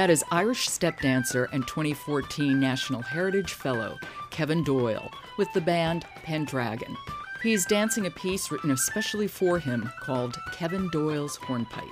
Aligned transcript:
That 0.00 0.08
is 0.08 0.24
Irish 0.30 0.66
step 0.66 0.98
dancer 1.02 1.46
and 1.52 1.66
2014 1.66 2.58
National 2.58 3.02
Heritage 3.02 3.52
Fellow 3.52 3.98
Kevin 4.30 4.64
Doyle 4.64 5.10
with 5.36 5.52
the 5.52 5.60
band 5.60 6.06
Pendragon. 6.22 6.96
He's 7.42 7.66
dancing 7.66 8.06
a 8.06 8.10
piece 8.10 8.50
written 8.50 8.70
especially 8.70 9.26
for 9.28 9.58
him 9.58 9.90
called 10.00 10.38
Kevin 10.52 10.88
Doyle's 10.88 11.36
Hornpipe. 11.36 11.84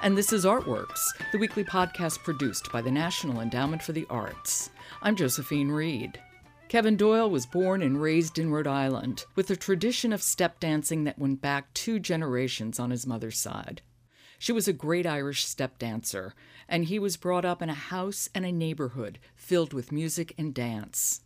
And 0.00 0.16
this 0.16 0.32
is 0.32 0.44
Artworks, 0.44 1.00
the 1.32 1.38
weekly 1.38 1.64
podcast 1.64 2.22
produced 2.22 2.70
by 2.70 2.80
the 2.80 2.92
National 2.92 3.40
Endowment 3.40 3.82
for 3.82 3.90
the 3.90 4.06
Arts. 4.08 4.70
I'm 5.02 5.16
Josephine 5.16 5.72
Reed. 5.72 6.20
Kevin 6.68 6.96
Doyle 6.96 7.28
was 7.28 7.46
born 7.46 7.82
and 7.82 8.00
raised 8.00 8.38
in 8.38 8.52
Rhode 8.52 8.68
Island 8.68 9.24
with 9.34 9.50
a 9.50 9.56
tradition 9.56 10.12
of 10.12 10.22
step 10.22 10.60
dancing 10.60 11.02
that 11.02 11.18
went 11.18 11.42
back 11.42 11.74
two 11.74 11.98
generations 11.98 12.78
on 12.78 12.92
his 12.92 13.08
mother's 13.08 13.40
side. 13.40 13.82
She 14.44 14.52
was 14.52 14.68
a 14.68 14.74
great 14.74 15.06
Irish 15.06 15.46
step 15.46 15.78
dancer, 15.78 16.34
and 16.68 16.84
he 16.84 16.98
was 16.98 17.16
brought 17.16 17.46
up 17.46 17.62
in 17.62 17.70
a 17.70 17.72
house 17.72 18.28
and 18.34 18.44
a 18.44 18.52
neighborhood 18.52 19.18
filled 19.34 19.72
with 19.72 19.90
music 19.90 20.34
and 20.36 20.52
dance. 20.52 21.22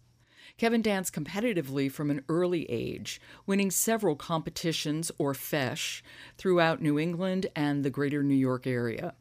Kevin 0.56 0.82
danced 0.82 1.12
competitively 1.12 1.90
from 1.90 2.12
an 2.12 2.23
early 2.28 2.64
age, 2.70 3.20
winning 3.45 3.73
several 3.73 4.14
competitions 4.14 5.10
or 5.18 5.32
feis 5.32 6.00
throughout 6.36 6.80
New 6.80 6.96
England 6.96 7.48
and 7.56 7.84
the 7.84 7.90
greater 7.90 8.23
New 8.23 8.36
York 8.36 8.68
area. 8.68 9.14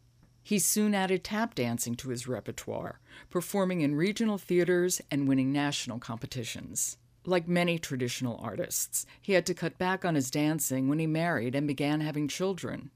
He 0.43 0.59
soon 0.59 0.93
added 0.93 1.23
tap 1.23 1.55
dancing 1.55 1.95
to 1.95 2.09
his 2.09 2.27
repertoire, 2.27 2.99
performing 3.31 3.81
in 3.81 3.95
regional 3.95 4.37
theaters 4.37 5.01
and 5.09 5.27
winning 5.27 5.51
national 5.51 5.97
competitions. 5.97 6.97
Like 7.25 7.47
many 7.47 7.79
traditional 7.79 8.39
artists, 8.43 9.07
he 9.19 9.33
had 9.33 9.47
to 9.47 9.55
cut 9.55 9.79
back 9.79 10.05
on 10.05 10.13
his 10.13 10.29
dancing 10.29 10.87
when 10.87 10.99
he 10.99 11.07
married 11.07 11.55
and 11.55 11.67
began 11.67 12.01
having 12.01 12.27
children. 12.27 12.91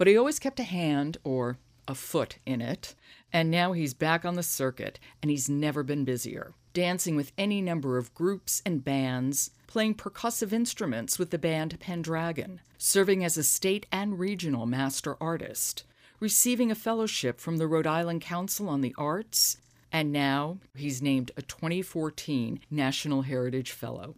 But 0.00 0.08
he 0.08 0.16
always 0.16 0.38
kept 0.38 0.58
a 0.58 0.62
hand, 0.62 1.18
or 1.24 1.58
a 1.86 1.94
foot, 1.94 2.38
in 2.46 2.62
it, 2.62 2.94
and 3.34 3.50
now 3.50 3.72
he's 3.72 3.92
back 3.92 4.24
on 4.24 4.34
the 4.34 4.42
circuit 4.42 4.98
and 5.20 5.30
he's 5.30 5.50
never 5.50 5.82
been 5.82 6.06
busier 6.06 6.54
dancing 6.72 7.16
with 7.16 7.32
any 7.36 7.60
number 7.60 7.98
of 7.98 8.14
groups 8.14 8.62
and 8.64 8.82
bands, 8.82 9.50
playing 9.66 9.94
percussive 9.94 10.54
instruments 10.54 11.18
with 11.18 11.30
the 11.30 11.38
band 11.38 11.78
Pendragon, 11.80 12.62
serving 12.78 13.22
as 13.22 13.36
a 13.36 13.42
state 13.42 13.84
and 13.92 14.18
regional 14.18 14.64
master 14.64 15.16
artist, 15.20 15.84
receiving 16.18 16.70
a 16.70 16.74
fellowship 16.74 17.40
from 17.40 17.58
the 17.58 17.66
Rhode 17.66 17.86
Island 17.86 18.22
Council 18.22 18.70
on 18.70 18.80
the 18.80 18.94
Arts, 18.96 19.58
and 19.92 20.12
now 20.12 20.58
he's 20.74 21.02
named 21.02 21.30
a 21.36 21.42
2014 21.42 22.60
National 22.70 23.22
Heritage 23.22 23.72
Fellow. 23.72 24.14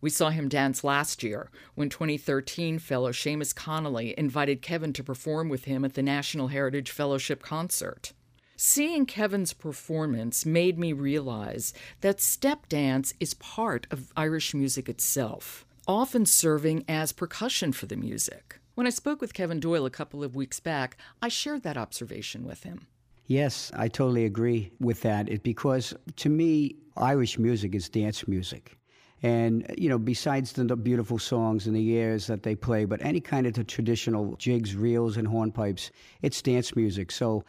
We 0.00 0.10
saw 0.10 0.30
him 0.30 0.48
dance 0.48 0.82
last 0.82 1.22
year 1.22 1.50
when 1.74 1.90
2013 1.90 2.78
fellow 2.78 3.12
Seamus 3.12 3.54
Connolly 3.54 4.14
invited 4.16 4.62
Kevin 4.62 4.92
to 4.94 5.04
perform 5.04 5.48
with 5.48 5.64
him 5.64 5.84
at 5.84 5.94
the 5.94 6.02
National 6.02 6.48
Heritage 6.48 6.90
Fellowship 6.90 7.42
concert. 7.42 8.12
Seeing 8.56 9.06
Kevin's 9.06 9.52
performance 9.52 10.44
made 10.44 10.78
me 10.78 10.92
realize 10.92 11.72
that 12.00 12.20
step 12.20 12.68
dance 12.68 13.14
is 13.20 13.34
part 13.34 13.86
of 13.90 14.12
Irish 14.16 14.54
music 14.54 14.88
itself, 14.88 15.66
often 15.86 16.24
serving 16.26 16.84
as 16.88 17.12
percussion 17.12 17.72
for 17.72 17.86
the 17.86 17.96
music. 17.96 18.58
When 18.74 18.86
I 18.86 18.90
spoke 18.90 19.20
with 19.20 19.34
Kevin 19.34 19.60
Doyle 19.60 19.86
a 19.86 19.90
couple 19.90 20.24
of 20.24 20.34
weeks 20.34 20.60
back, 20.60 20.96
I 21.20 21.28
shared 21.28 21.62
that 21.64 21.76
observation 21.76 22.46
with 22.46 22.62
him. 22.62 22.86
Yes, 23.26 23.70
I 23.76 23.88
totally 23.88 24.24
agree 24.24 24.72
with 24.80 25.02
that. 25.02 25.28
It, 25.28 25.42
because 25.42 25.94
to 26.16 26.28
me, 26.28 26.76
Irish 26.96 27.38
music 27.38 27.74
is 27.74 27.88
dance 27.88 28.26
music. 28.26 28.76
And, 29.22 29.66
you 29.76 29.88
know, 29.88 29.98
besides 29.98 30.52
the 30.52 30.64
beautiful 30.76 31.18
songs 31.18 31.66
and 31.66 31.76
the 31.76 31.96
airs 31.98 32.26
that 32.28 32.42
they 32.42 32.54
play, 32.54 32.86
but 32.86 33.04
any 33.04 33.20
kind 33.20 33.46
of 33.46 33.52
the 33.52 33.64
traditional 33.64 34.34
jigs, 34.36 34.74
reels, 34.74 35.16
and 35.16 35.28
hornpipes, 35.28 35.90
it's 36.22 36.40
dance 36.40 36.74
music. 36.74 37.12
So 37.12 37.44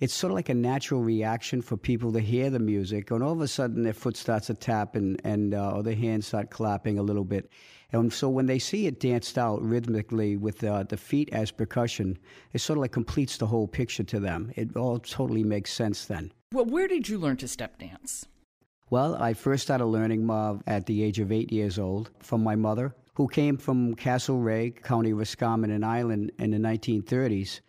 it's 0.00 0.14
sort 0.14 0.32
of 0.32 0.34
like 0.34 0.48
a 0.48 0.54
natural 0.54 1.00
reaction 1.00 1.62
for 1.62 1.76
people 1.76 2.12
to 2.12 2.18
hear 2.18 2.50
the 2.50 2.58
music, 2.58 3.12
and 3.12 3.22
all 3.22 3.30
of 3.30 3.40
a 3.40 3.46
sudden 3.46 3.84
their 3.84 3.92
foot 3.92 4.16
starts 4.16 4.48
to 4.48 4.54
tap 4.54 4.96
and, 4.96 5.20
and 5.22 5.54
uh, 5.54 5.76
or 5.76 5.84
their 5.84 5.94
hands 5.94 6.26
start 6.26 6.50
clapping 6.50 6.98
a 6.98 7.02
little 7.04 7.24
bit. 7.24 7.48
And 7.92 8.12
so 8.12 8.28
when 8.28 8.46
they 8.46 8.58
see 8.58 8.86
it 8.86 8.98
danced 8.98 9.38
out 9.38 9.62
rhythmically 9.62 10.36
with 10.36 10.64
uh, 10.64 10.82
the 10.82 10.96
feet 10.96 11.28
as 11.32 11.52
percussion, 11.52 12.18
it 12.52 12.60
sort 12.60 12.78
of 12.78 12.80
like 12.80 12.90
completes 12.90 13.36
the 13.36 13.46
whole 13.46 13.68
picture 13.68 14.02
to 14.02 14.18
them. 14.18 14.50
It 14.56 14.76
all 14.76 14.98
totally 14.98 15.44
makes 15.44 15.72
sense 15.72 16.06
then. 16.06 16.32
Well, 16.52 16.64
where 16.64 16.88
did 16.88 17.08
you 17.08 17.18
learn 17.18 17.36
to 17.36 17.46
step 17.46 17.78
dance? 17.78 18.26
Well, 18.92 19.14
I 19.14 19.32
first 19.32 19.62
started 19.62 19.86
learning 19.86 20.28
uh, 20.28 20.58
at 20.66 20.84
the 20.84 21.02
age 21.02 21.18
of 21.18 21.32
eight 21.32 21.50
years 21.50 21.78
old 21.78 22.10
from 22.18 22.44
my 22.44 22.54
mother, 22.54 22.94
who 23.14 23.26
came 23.26 23.56
from 23.56 23.94
Castlerea, 23.94 24.82
County 24.82 25.14
Roscommon, 25.14 25.70
in 25.70 25.82
Ireland 25.82 26.30
in 26.38 26.50
the 26.50 26.58
1930s. 26.58 27.60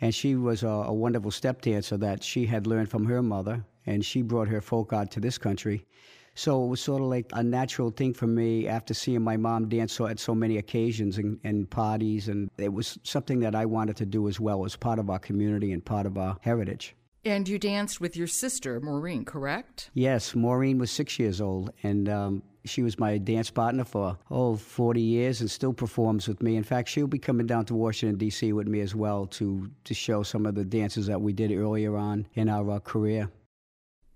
And 0.00 0.12
she 0.12 0.34
was 0.34 0.64
a, 0.64 0.66
a 0.66 0.92
wonderful 0.92 1.30
step 1.30 1.62
dancer 1.62 1.96
that 1.98 2.24
she 2.24 2.46
had 2.46 2.66
learned 2.66 2.90
from 2.90 3.04
her 3.04 3.22
mother, 3.22 3.64
and 3.86 4.04
she 4.04 4.22
brought 4.22 4.48
her 4.48 4.60
folk 4.60 4.92
art 4.92 5.12
to 5.12 5.20
this 5.20 5.38
country. 5.38 5.86
So 6.34 6.64
it 6.64 6.66
was 6.66 6.80
sort 6.80 7.00
of 7.00 7.06
like 7.06 7.30
a 7.32 7.44
natural 7.44 7.90
thing 7.90 8.12
for 8.12 8.26
me 8.26 8.66
after 8.66 8.92
seeing 8.92 9.22
my 9.22 9.36
mom 9.36 9.68
dance 9.68 9.92
so, 9.92 10.08
at 10.08 10.18
so 10.18 10.34
many 10.34 10.58
occasions 10.58 11.16
and, 11.16 11.38
and, 11.44 11.70
parties. 11.70 12.26
And 12.26 12.50
it 12.58 12.72
was 12.72 12.98
something 13.04 13.38
that 13.38 13.54
I 13.54 13.66
wanted 13.66 13.96
to 13.98 14.04
do 14.04 14.26
as 14.26 14.40
well 14.40 14.64
as 14.64 14.74
part 14.74 14.98
of 14.98 15.10
our 15.10 15.20
community 15.20 15.70
and 15.70 15.84
part 15.84 16.06
of 16.06 16.18
our 16.18 16.38
heritage. 16.40 16.96
And 17.24 17.48
you 17.48 17.58
danced 17.58 18.00
with 18.00 18.16
your 18.16 18.26
sister, 18.26 18.80
Maureen, 18.80 19.24
correct? 19.24 19.90
Yes, 19.94 20.34
Maureen 20.34 20.78
was 20.78 20.90
six 20.90 21.18
years 21.20 21.40
old. 21.40 21.72
And 21.84 22.08
um, 22.08 22.42
she 22.64 22.82
was 22.82 22.98
my 22.98 23.18
dance 23.18 23.50
partner 23.50 23.84
for, 23.84 24.18
oh, 24.30 24.56
40 24.56 25.00
years 25.00 25.40
and 25.40 25.50
still 25.50 25.72
performs 25.72 26.26
with 26.26 26.42
me. 26.42 26.56
In 26.56 26.64
fact, 26.64 26.88
she'll 26.88 27.06
be 27.06 27.20
coming 27.20 27.46
down 27.46 27.64
to 27.66 27.74
Washington, 27.74 28.18
D.C. 28.18 28.52
with 28.52 28.66
me 28.66 28.80
as 28.80 28.94
well 28.94 29.26
to, 29.26 29.70
to 29.84 29.94
show 29.94 30.24
some 30.24 30.46
of 30.46 30.56
the 30.56 30.64
dances 30.64 31.06
that 31.06 31.20
we 31.20 31.32
did 31.32 31.52
earlier 31.52 31.96
on 31.96 32.26
in 32.34 32.48
our 32.48 32.68
uh, 32.72 32.80
career. 32.80 33.30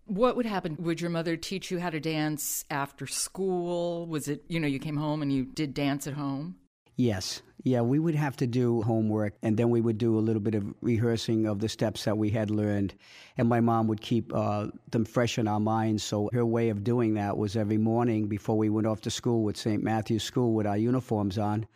What 0.07 0.37
would 0.37 0.47
happen? 0.47 0.77
Would 0.81 1.01
your 1.01 1.11
mother 1.11 1.37
teach 1.37 1.71
you 1.71 1.81
how 1.81 1.91
to 1.91 1.99
dance 2.01 2.65
after 2.71 3.07
school? 3.07 4.07
Was 4.07 4.29
it, 4.29 4.45
you 4.49 4.59
know, 4.61 4.69
you 4.69 4.79
came 4.79 4.97
home 4.97 5.23
and 5.23 5.33
you 5.33 5.45
did 5.45 5.75
dance 5.75 6.07
at 6.07 6.15
home? 6.15 6.57
Yes. 6.97 7.43
Yeah, 7.63 7.83
we 7.83 7.99
would 7.99 8.15
have 8.15 8.37
to 8.37 8.47
do 8.47 8.81
homework 8.81 9.35
and 9.43 9.57
then 9.57 9.69
we 9.69 9.83
would 9.83 9.99
do 9.99 10.19
a 10.19 10.21
little 10.21 10.41
bit 10.41 10.55
of 10.55 10.73
rehearsing 10.81 11.47
of 11.47 11.59
the 11.59 11.69
steps 11.69 12.05
that 12.05 12.17
we 12.17 12.31
had 12.31 12.51
learned. 12.51 12.95
And 13.37 13.49
my 13.49 13.61
mom 13.61 13.87
would 13.89 14.01
keep 14.01 14.33
uh, 14.35 14.69
them 14.91 15.05
fresh 15.05 15.37
in 15.37 15.47
our 15.47 15.61
minds. 15.61 16.03
So 16.03 16.31
her 16.33 16.47
way 16.47 16.71
of 16.71 16.85
doing 16.85 17.15
that 17.15 17.37
was 17.37 17.55
every 17.57 17.77
morning 17.77 18.29
before 18.29 18.57
we 18.57 18.71
went 18.71 18.87
off 18.87 19.03
to 19.03 19.11
school 19.11 19.43
with 19.43 19.59
St. 19.59 19.83
Matthew's 19.83 20.23
School 20.23 20.55
with 20.55 20.67
our 20.67 20.79
uniforms 20.79 21.39
on. 21.39 21.67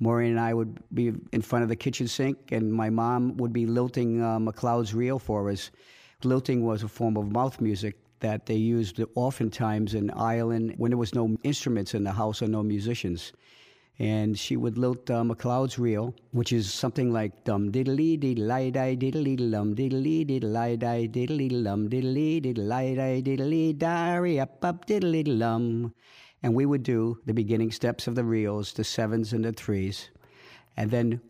Maureen 0.00 0.30
and 0.30 0.40
I 0.40 0.54
would 0.54 0.78
be 0.94 1.12
in 1.32 1.42
front 1.42 1.64
of 1.64 1.68
the 1.68 1.76
kitchen 1.76 2.08
sink, 2.08 2.50
and 2.50 2.72
my 2.72 2.90
mom 2.90 3.36
would 3.36 3.52
be 3.52 3.66
lilting 3.66 4.22
uh, 4.22 4.38
McLeod's 4.38 4.94
reel 4.94 5.18
for 5.18 5.48
us. 5.50 5.70
Lilting 6.24 6.64
was 6.64 6.82
a 6.82 6.88
form 6.88 7.16
of 7.16 7.30
mouth 7.30 7.60
music 7.60 7.96
that 8.20 8.46
they 8.46 8.56
used 8.56 9.00
oftentimes 9.14 9.94
in 9.94 10.10
Ireland 10.10 10.74
when 10.78 10.90
there 10.90 10.98
was 10.98 11.14
no 11.14 11.36
instruments 11.44 11.94
in 11.94 12.04
the 12.04 12.12
house 12.12 12.42
or 12.42 12.48
no 12.48 12.62
musicians 12.62 13.32
and 14.02 14.36
she 14.36 14.56
would 14.56 14.78
lilt 14.78 15.08
uh, 15.12 15.22
McLeod's 15.22 15.78
reel, 15.78 16.12
which 16.32 16.52
is 16.52 16.74
something 16.74 17.12
like 17.12 17.44
dum 17.44 17.70
diddly 17.70 18.18
diddly 18.18 18.72
di 18.72 18.96
diddly 18.96 19.36
lum 19.38 19.76
diddly 19.76 20.26
diddly 20.26 20.76
di 20.76 21.06
diddly 21.06 21.48
lum 21.52 21.88
diddly 21.88 22.42
diddly 22.42 22.96
di 22.96 23.22
diddly 23.22 23.78
di 23.78 24.40
up 24.40 24.64
up 24.64 24.86
diddly 24.86 25.22
lum. 25.38 25.94
And 26.42 26.52
we 26.52 26.66
would 26.66 26.82
do 26.82 27.20
the 27.26 27.32
beginning 27.32 27.70
steps 27.70 28.08
of 28.08 28.16
the 28.16 28.24
reels, 28.24 28.72
the 28.72 28.82
sevens 28.82 29.32
and 29.32 29.44
the 29.44 29.52
threes. 29.52 30.10
And 30.76 30.90
then 30.90 31.20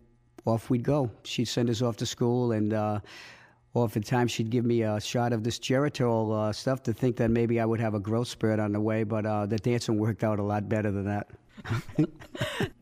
off 0.47 0.71
we'd 0.71 0.83
go. 0.83 1.11
She'd 1.25 1.49
send 1.49 1.69
us 1.69 1.83
off 1.83 1.99
to 1.99 2.07
school 2.07 2.53
and 2.53 2.73
uh, 2.73 3.01
oftentimes 3.75 4.33
she'd 4.33 4.49
give 4.49 4.65
me 4.65 4.81
a 4.81 4.99
shot 4.99 5.35
of 5.35 5.45
this 5.45 5.59
Geritol 5.59 6.49
uh, 6.49 6.53
stuff 6.55 6.83
to 6.85 6.95
think 6.95 7.17
that 7.17 7.31
maybe 7.31 7.61
I 7.61 7.67
would 7.67 7.81
have 7.81 7.93
a 7.93 8.01
growth 8.01 8.29
spurt 8.29 8.59
on 8.59 8.73
the 8.73 8.81
way, 8.81 9.05
but 9.05 9.27
uh, 9.27 9.45
the 9.45 9.59
dancing 9.59 9.99
worked 9.99 10.25
out 10.25 10.39
a 10.39 10.43
lot 10.43 10.71
better 10.71 10.91
than 10.91 11.05
that. 11.05 11.29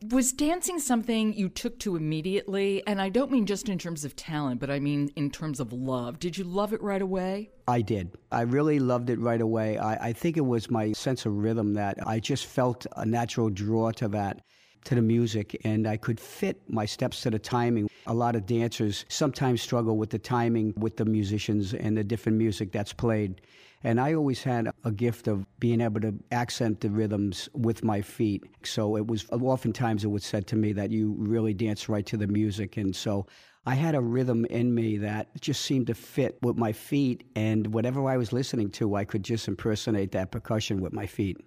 was 0.09 0.31
dancing 0.31 0.79
something 0.79 1.33
you 1.33 1.49
took 1.49 1.79
to 1.79 1.95
immediately? 1.95 2.85
And 2.87 3.01
I 3.01 3.09
don't 3.09 3.31
mean 3.31 3.45
just 3.45 3.69
in 3.69 3.77
terms 3.77 4.05
of 4.05 4.15
talent, 4.15 4.59
but 4.59 4.69
I 4.69 4.79
mean 4.79 5.11
in 5.15 5.29
terms 5.29 5.59
of 5.59 5.73
love. 5.73 6.19
Did 6.19 6.37
you 6.37 6.43
love 6.43 6.73
it 6.73 6.81
right 6.81 7.01
away? 7.01 7.51
I 7.67 7.81
did. 7.81 8.17
I 8.31 8.41
really 8.41 8.79
loved 8.79 9.09
it 9.09 9.19
right 9.19 9.41
away. 9.41 9.77
I, 9.77 10.09
I 10.09 10.13
think 10.13 10.37
it 10.37 10.45
was 10.45 10.69
my 10.69 10.91
sense 10.93 11.25
of 11.25 11.33
rhythm 11.33 11.73
that 11.75 11.97
I 12.05 12.19
just 12.19 12.45
felt 12.45 12.85
a 12.97 13.05
natural 13.05 13.49
draw 13.49 13.91
to 13.91 14.07
that 14.09 14.41
to 14.83 14.95
the 14.95 15.01
music 15.01 15.59
and 15.63 15.87
I 15.87 15.97
could 15.97 16.19
fit 16.19 16.61
my 16.67 16.85
steps 16.85 17.21
to 17.21 17.29
the 17.29 17.39
timing. 17.39 17.89
A 18.07 18.13
lot 18.13 18.35
of 18.35 18.45
dancers 18.45 19.05
sometimes 19.09 19.61
struggle 19.61 19.97
with 19.97 20.09
the 20.09 20.19
timing 20.19 20.73
with 20.75 20.97
the 20.97 21.05
musicians 21.05 21.73
and 21.73 21.95
the 21.95 22.03
different 22.03 22.37
music 22.37 22.71
that's 22.71 22.93
played. 22.93 23.41
And 23.83 23.99
I 23.99 24.13
always 24.13 24.43
had 24.43 24.69
a 24.83 24.91
gift 24.91 25.27
of 25.27 25.45
being 25.59 25.81
able 25.81 26.01
to 26.01 26.13
accent 26.31 26.81
the 26.81 26.89
rhythms 26.89 27.49
with 27.53 27.83
my 27.83 28.01
feet. 28.01 28.43
So 28.63 28.95
it 28.95 29.07
was 29.07 29.25
oftentimes 29.31 30.03
it 30.03 30.09
was 30.09 30.23
said 30.23 30.45
to 30.47 30.55
me 30.55 30.71
that 30.73 30.91
you 30.91 31.15
really 31.17 31.53
dance 31.53 31.89
right 31.89 32.05
to 32.05 32.17
the 32.17 32.27
music. 32.27 32.77
And 32.77 32.95
so 32.95 33.25
I 33.65 33.75
had 33.75 33.95
a 33.95 34.01
rhythm 34.01 34.45
in 34.45 34.73
me 34.73 34.97
that 34.97 35.29
just 35.41 35.61
seemed 35.61 35.87
to 35.87 35.95
fit 35.95 36.37
with 36.41 36.57
my 36.57 36.71
feet. 36.71 37.23
And 37.35 37.73
whatever 37.73 38.07
I 38.07 38.17
was 38.17 38.31
listening 38.31 38.69
to, 38.71 38.95
I 38.95 39.05
could 39.05 39.23
just 39.23 39.47
impersonate 39.47 40.11
that 40.11 40.31
percussion 40.31 40.81
with 40.81 40.93
my 40.93 41.07
feet. 41.07 41.37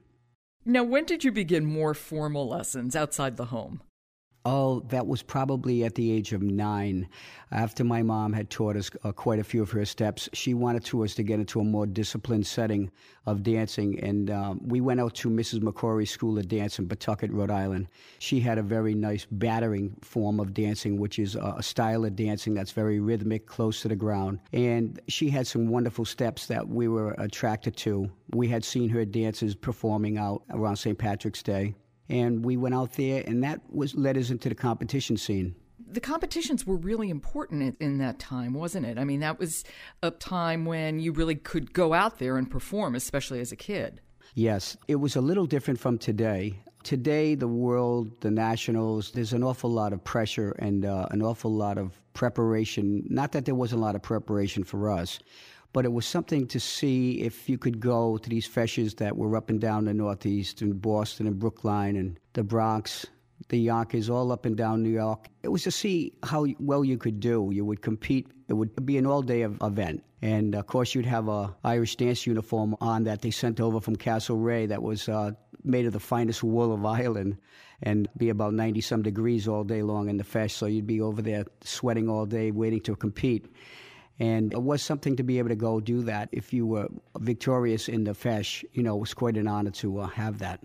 Now, 0.64 0.82
when 0.82 1.04
did 1.04 1.25
you 1.25 1.31
begin 1.31 1.64
more 1.66 1.94
formal 1.94 2.48
lessons 2.48 2.96
outside 2.96 3.36
the 3.36 3.46
home? 3.46 3.82
Oh, 4.46 4.81
that 4.88 5.06
was 5.06 5.23
probably 5.23 5.85
at 5.85 5.94
the 5.94 6.12
age 6.12 6.35
of 6.35 6.43
nine. 6.43 7.08
After 7.50 7.82
my 7.82 8.02
mom 8.02 8.35
had 8.35 8.50
taught 8.50 8.76
us 8.76 8.91
uh, 9.02 9.11
quite 9.11 9.38
a 9.38 9.44
few 9.44 9.62
of 9.62 9.70
her 9.70 9.87
steps, 9.87 10.29
she 10.35 10.52
wanted 10.52 10.85
to 10.87 11.02
us 11.02 11.14
to 11.14 11.23
get 11.23 11.41
into 11.41 11.61
a 11.61 11.64
more 11.64 11.87
disciplined 11.87 12.46
setting 12.46 12.91
of 13.25 13.43
dancing. 13.43 13.99
And 14.00 14.31
um, 14.31 14.61
we 14.62 14.82
went 14.82 15.00
out 15.00 15.14
to 15.14 15.31
Mrs. 15.31 15.61
McCrory's 15.61 16.11
School 16.11 16.37
of 16.37 16.46
Dance 16.46 16.79
in 16.79 16.87
Pawtucket, 16.87 17.32
Rhode 17.32 17.50
Island. 17.50 17.88
She 18.19 18.38
had 18.38 18.58
a 18.58 18.62
very 18.62 18.94
nice 18.94 19.26
battering 19.31 19.96
form 20.02 20.38
of 20.38 20.52
dancing, 20.52 20.99
which 20.99 21.19
is 21.19 21.37
a 21.37 21.62
style 21.62 22.05
of 22.05 22.14
dancing 22.14 22.52
that's 22.52 22.73
very 22.73 23.00
rhythmic, 23.00 23.46
close 23.46 23.81
to 23.81 23.88
the 23.88 23.96
ground. 23.96 24.41
And 24.52 25.00
she 25.08 25.31
had 25.31 25.46
some 25.46 25.69
wonderful 25.69 26.05
steps 26.05 26.49
that 26.49 26.69
we 26.69 26.87
were 26.87 27.12
attracted 27.17 27.79
to. 27.79 28.11
We 28.35 28.49
had 28.49 28.62
seen 28.62 28.91
her 28.91 29.06
dances 29.06 29.55
performing 29.55 30.19
out 30.19 30.43
around 30.50 30.76
St. 30.76 30.99
Patrick's 30.99 31.43
Day 31.43 31.75
and 32.08 32.44
we 32.44 32.56
went 32.56 32.74
out 32.74 32.92
there, 32.94 33.22
and 33.26 33.42
that 33.44 33.60
was 33.70 33.94
led 33.94 34.16
us 34.16 34.30
into 34.30 34.48
the 34.48 34.54
competition 34.54 35.16
scene. 35.16 35.54
The 35.86 36.00
competitions 36.00 36.66
were 36.66 36.76
really 36.76 37.08
important 37.08 37.76
in 37.80 37.98
that 37.98 38.18
time, 38.18 38.52
wasn't 38.52 38.86
it? 38.86 38.98
I 38.98 39.04
mean, 39.04 39.20
that 39.20 39.38
was 39.38 39.64
a 40.02 40.10
time 40.10 40.64
when 40.64 40.98
you 40.98 41.12
really 41.12 41.36
could 41.36 41.72
go 41.72 41.94
out 41.94 42.18
there 42.18 42.36
and 42.36 42.50
perform, 42.50 42.94
especially 42.94 43.40
as 43.40 43.52
a 43.52 43.56
kid. 43.56 44.00
Yes, 44.34 44.76
it 44.88 44.96
was 44.96 45.14
a 45.14 45.20
little 45.20 45.46
different 45.46 45.78
from 45.78 45.98
today. 45.98 46.58
Today, 46.82 47.34
the 47.34 47.48
world, 47.48 48.20
the 48.20 48.30
nationals, 48.30 49.12
there's 49.12 49.32
an 49.32 49.42
awful 49.42 49.70
lot 49.70 49.92
of 49.92 50.02
pressure 50.02 50.50
and 50.58 50.84
uh, 50.84 51.06
an 51.12 51.22
awful 51.22 51.52
lot 51.52 51.78
of 51.78 51.92
preparation. 52.12 53.04
Not 53.08 53.32
that 53.32 53.44
there 53.44 53.54
wasn't 53.54 53.80
a 53.80 53.84
lot 53.84 53.94
of 53.94 54.02
preparation 54.02 54.64
for 54.64 54.90
us, 54.90 55.18
but 55.74 55.84
it 55.84 55.92
was 55.92 56.06
something 56.06 56.46
to 56.46 56.60
see 56.60 57.20
if 57.20 57.48
you 57.48 57.58
could 57.58 57.80
go 57.80 58.16
to 58.16 58.30
these 58.30 58.48
feises 58.48 58.96
that 58.98 59.16
were 59.16 59.36
up 59.36 59.50
and 59.50 59.60
down 59.60 59.84
the 59.84 59.92
Northeast 59.92 60.62
and 60.62 60.80
Boston 60.80 61.26
and 61.26 61.36
Brookline 61.36 61.96
and 61.96 62.16
the 62.34 62.44
Bronx, 62.44 63.04
the 63.48 63.58
Yonkers, 63.58 64.08
all 64.08 64.30
up 64.30 64.46
and 64.46 64.56
down 64.56 64.84
New 64.84 64.90
York. 64.90 65.26
It 65.42 65.48
was 65.48 65.64
to 65.64 65.72
see 65.72 66.12
how 66.22 66.46
well 66.60 66.84
you 66.84 66.96
could 66.96 67.18
do. 67.18 67.50
You 67.52 67.64
would 67.64 67.82
compete. 67.82 68.28
It 68.48 68.52
would 68.52 68.86
be 68.86 68.98
an 68.98 69.06
all-day 69.06 69.42
event. 69.42 70.04
And 70.22 70.54
of 70.54 70.68
course, 70.68 70.94
you'd 70.94 71.06
have 71.06 71.26
a 71.28 71.52
Irish 71.64 71.96
dance 71.96 72.24
uniform 72.24 72.76
on 72.80 73.02
that 73.04 73.22
they 73.22 73.32
sent 73.32 73.60
over 73.60 73.80
from 73.80 73.96
Castlerea 73.96 74.68
that 74.68 74.80
was 74.80 75.08
uh, 75.08 75.32
made 75.64 75.86
of 75.86 75.92
the 75.92 75.98
finest 75.98 76.44
wool 76.44 76.72
of 76.72 76.86
Ireland 76.86 77.36
and 77.82 78.08
be 78.16 78.28
about 78.28 78.54
90 78.54 78.80
some 78.80 79.02
degrees 79.02 79.48
all 79.48 79.64
day 79.64 79.82
long 79.82 80.08
in 80.08 80.18
the 80.18 80.24
feis. 80.24 80.52
So 80.52 80.66
you'd 80.66 80.86
be 80.86 81.00
over 81.00 81.20
there 81.20 81.46
sweating 81.62 82.08
all 82.08 82.26
day 82.26 82.52
waiting 82.52 82.80
to 82.82 82.94
compete. 82.94 83.52
And 84.20 84.52
it 84.52 84.62
was 84.62 84.82
something 84.82 85.16
to 85.16 85.22
be 85.22 85.38
able 85.38 85.49
to 85.49 85.56
go 85.56 85.81
do 85.81 86.02
that. 86.02 86.28
If 86.31 86.52
you 86.52 86.66
were 86.66 86.88
victorious 87.19 87.88
in 87.88 88.05
the 88.05 88.12
feis, 88.12 88.64
you 88.72 88.82
know, 88.82 88.96
it 88.96 89.00
was 89.00 89.14
quite 89.14 89.37
an 89.37 89.49
honor 89.49 89.72
to 89.72 89.99
uh, 90.00 90.06
have 90.08 90.38
that. 90.38 90.61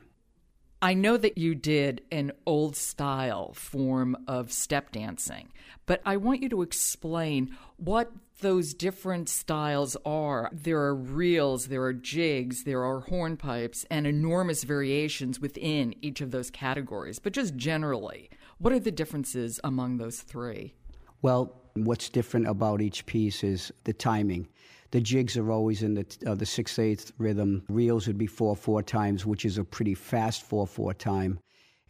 I 0.82 0.94
know 0.94 1.18
that 1.18 1.38
you 1.38 1.56
did 1.56 2.04
an 2.10 2.32
old 2.46 2.78
style 2.78 3.52
form 3.54 4.16
of 4.28 4.50
step 4.54 4.94
dancing, 4.94 5.52
but 5.86 6.02
I 6.06 6.16
want 6.16 6.42
you 6.42 6.48
to 6.50 6.62
explain 6.62 7.58
what 7.76 8.14
those 8.40 8.74
different 8.74 9.28
styles 9.28 9.98
are. 10.06 10.50
There 10.54 10.80
are 10.80 10.96
reels, 10.96 11.68
there 11.68 11.84
are 11.84 11.92
jigs, 11.92 12.64
there 12.64 12.86
are 12.86 13.02
hornpipes, 13.02 13.86
and 13.92 14.08
enormous 14.08 14.64
variations 14.64 15.42
within 15.42 15.96
each 16.02 16.22
of 16.22 16.32
those 16.32 16.50
categories. 16.50 17.20
But 17.20 17.34
just 17.34 17.58
generally, 17.58 18.30
what 18.58 18.72
are 18.72 18.80
the 18.80 18.92
differences 18.92 19.60
among 19.66 19.98
those 19.98 20.22
three? 20.22 20.76
Well, 21.22 21.59
what's 21.86 22.10
different 22.10 22.48
about 22.48 22.82
each 22.82 23.06
piece 23.06 23.44
is 23.44 23.72
the 23.84 23.94
timing. 23.94 24.48
The 24.92 25.02
jigs 25.02 25.38
are 25.38 25.52
always 25.52 25.84
in 25.84 25.94
the 25.94 26.06
uh, 26.26 26.36
the 26.36 26.46
six 26.46 26.80
eighth 26.80 27.12
rhythm. 27.18 27.64
Reels 27.70 28.08
would 28.08 28.18
be 28.18 28.28
four 28.28 28.56
four 28.56 28.82
times, 28.82 29.26
which 29.26 29.46
is 29.46 29.58
a 29.58 29.64
pretty 29.64 29.94
fast 29.94 30.42
four 30.42 30.66
four 30.66 30.94
time, 30.94 31.40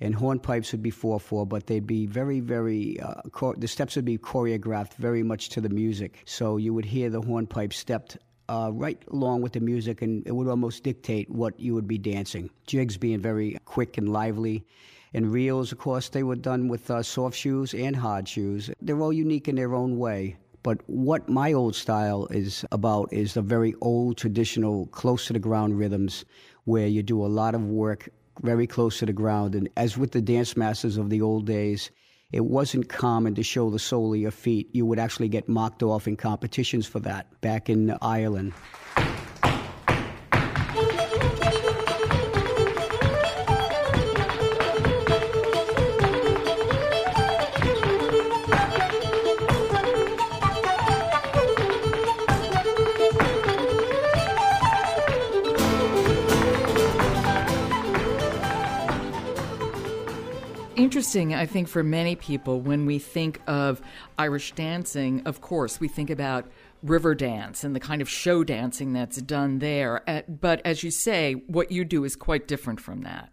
and 0.02 0.14
hornpipes 0.14 0.72
would 0.74 0.84
be 0.84 0.90
four 0.90 1.20
four, 1.20 1.46
but 1.46 1.68
they'd 1.68 1.88
be 1.88 2.06
very 2.06 2.42
very. 2.42 3.00
Uh, 3.00 3.22
the 3.58 3.68
steps 3.68 3.96
would 3.96 4.06
be 4.06 4.18
choreographed 4.18 4.96
very 4.96 5.24
much 5.24 5.50
to 5.50 5.62
the 5.62 5.70
music, 5.70 6.24
so 6.26 6.58
you 6.58 6.74
would 6.74 6.86
hear 6.86 7.10
the 7.10 7.22
hornpipe 7.22 7.72
stepped 7.72 8.18
uh, 8.50 8.72
right 8.74 9.02
along 9.12 9.42
with 9.42 9.54
the 9.54 9.60
music, 9.62 10.02
and 10.02 10.26
it 10.28 10.34
would 10.34 10.48
almost 10.48 10.84
dictate 10.84 11.30
what 11.30 11.58
you 11.60 11.74
would 11.76 11.88
be 11.88 11.98
dancing. 11.98 12.50
Jigs 12.68 12.98
being 12.98 13.22
very 13.22 13.58
quick 13.64 13.98
and 13.98 14.12
lively, 14.12 14.66
and 15.14 15.32
reels, 15.32 15.72
of 15.72 15.78
course, 15.78 16.10
they 16.10 16.24
were 16.24 16.36
done 16.36 16.68
with 16.68 16.90
uh, 16.92 17.04
soft 17.04 17.38
shoes 17.38 17.74
and 17.74 17.96
hard 17.96 18.28
shoes. 18.28 18.70
They're 18.82 19.02
all 19.02 19.14
unique 19.14 19.48
in 19.48 19.56
their 19.56 19.74
own 19.74 19.98
way. 19.98 20.38
But 20.62 20.82
what 20.88 21.30
my 21.30 21.54
old 21.54 21.76
style 21.76 22.28
is 22.28 22.66
about 22.72 23.14
is 23.14 23.34
the 23.34 23.42
very 23.42 23.74
old, 23.82 24.18
traditional, 24.18 24.88
close 24.88 25.28
to 25.28 25.34
the 25.34 25.40
ground 25.40 25.78
rhythms 25.78 26.26
where 26.66 26.88
you 26.88 27.02
do 27.02 27.26
a 27.26 27.28
lot 27.28 27.56
of 27.56 27.64
work 27.66 28.10
very 28.42 28.68
close 28.68 29.00
to 29.00 29.06
the 29.06 29.14
ground. 29.14 29.56
And 29.56 29.70
as 29.78 29.98
with 29.98 30.12
the 30.12 30.22
dance 30.22 30.58
masters 30.58 30.98
of 30.98 31.10
the 31.10 31.22
old 31.22 31.46
days, 31.46 31.92
it 32.32 32.46
wasn't 32.46 32.90
common 32.90 33.36
to 33.36 33.44
show 33.44 33.70
the 33.70 33.80
sole 33.80 34.14
of 34.14 34.20
your 34.20 34.32
feet. 34.32 34.70
You 34.74 34.86
would 34.86 35.00
actually 35.00 35.30
get 35.30 35.50
mocked 35.50 35.82
off 35.82 36.08
in 36.08 36.16
competitions 36.16 36.86
for 36.86 37.00
that 37.00 37.42
back 37.42 37.70
in 37.70 37.96
Ireland. 38.02 38.54
Interesting, 61.00 61.34
I 61.34 61.46
think, 61.46 61.70
for 61.70 61.82
many 61.82 62.18
people 62.18 62.60
when 62.60 62.86
we 62.86 63.00
think 63.00 63.40
of 63.48 63.82
Irish 64.18 64.52
dancing, 64.52 65.22
of 65.26 65.40
course, 65.40 65.80
we 65.80 65.88
think 65.88 66.10
about 66.10 66.52
Riverdance 66.86 67.64
and 67.64 67.74
the 67.74 67.80
kind 67.80 68.02
of 68.02 68.10
show 68.10 68.44
dancing 68.44 68.92
that's 68.92 69.22
done 69.22 69.60
there. 69.60 70.02
Uh, 70.10 70.24
but 70.28 70.62
as 70.66 70.84
you 70.84 70.92
say, 70.92 71.36
what 71.48 71.72
you 71.72 71.86
do 71.86 72.04
is 72.04 72.18
quite 72.18 72.50
different 72.50 72.82
from 72.82 73.04
that. 73.04 73.30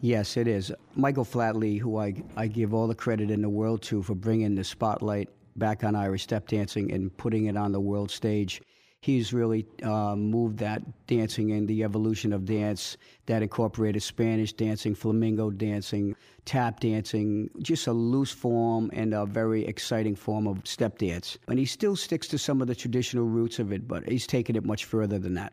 Yes, 0.00 0.38
it 0.38 0.48
is. 0.48 0.72
Michael 0.96 1.26
Flatley, 1.26 1.78
who 1.78 1.98
I, 1.98 2.14
I 2.34 2.46
give 2.46 2.72
all 2.72 2.86
the 2.86 2.94
credit 2.94 3.30
in 3.30 3.42
the 3.42 3.50
world 3.50 3.82
to 3.82 4.02
for 4.02 4.14
bringing 4.14 4.54
the 4.54 4.64
spotlight 4.64 5.28
back 5.54 5.84
on 5.84 5.94
Irish 5.94 6.22
step 6.22 6.48
dancing 6.48 6.90
and 6.92 7.14
putting 7.14 7.44
it 7.44 7.58
on 7.58 7.72
the 7.72 7.80
world 7.80 8.10
stage 8.10 8.62
he's 9.02 9.32
really 9.32 9.66
uh, 9.82 10.14
moved 10.16 10.58
that 10.58 10.80
dancing 11.06 11.50
and 11.50 11.68
the 11.68 11.82
evolution 11.82 12.32
of 12.32 12.46
dance 12.46 12.96
that 13.26 13.42
incorporated 13.42 14.02
Spanish 14.02 14.52
dancing, 14.52 14.94
flamenco 14.94 15.50
dancing, 15.50 16.16
tap 16.44 16.80
dancing, 16.80 17.50
just 17.60 17.88
a 17.88 17.92
loose 17.92 18.30
form 18.30 18.90
and 18.94 19.12
a 19.12 19.26
very 19.26 19.66
exciting 19.66 20.14
form 20.14 20.46
of 20.46 20.66
step 20.66 20.98
dance. 20.98 21.36
And 21.48 21.58
he 21.58 21.66
still 21.66 21.96
sticks 21.96 22.28
to 22.28 22.38
some 22.38 22.62
of 22.62 22.68
the 22.68 22.74
traditional 22.74 23.24
roots 23.24 23.58
of 23.58 23.72
it, 23.72 23.86
but 23.86 24.08
he's 24.08 24.26
taken 24.26 24.56
it 24.56 24.64
much 24.64 24.84
further 24.84 25.18
than 25.18 25.34
that. 25.34 25.52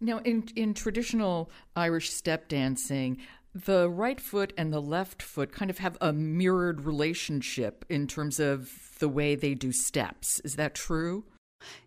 Now, 0.00 0.18
in, 0.18 0.46
in 0.54 0.74
traditional 0.74 1.50
Irish 1.74 2.10
step 2.10 2.48
dancing, 2.48 3.16
the 3.54 3.88
right 3.88 4.20
foot 4.20 4.52
and 4.58 4.70
the 4.70 4.82
left 4.82 5.22
foot 5.22 5.50
kind 5.50 5.70
of 5.70 5.78
have 5.78 5.96
a 6.02 6.12
mirrored 6.12 6.82
relationship 6.82 7.86
in 7.88 8.06
terms 8.06 8.38
of 8.38 8.70
the 8.98 9.08
way 9.08 9.34
they 9.34 9.54
do 9.54 9.72
steps. 9.72 10.40
Is 10.44 10.56
that 10.56 10.74
true? 10.74 11.24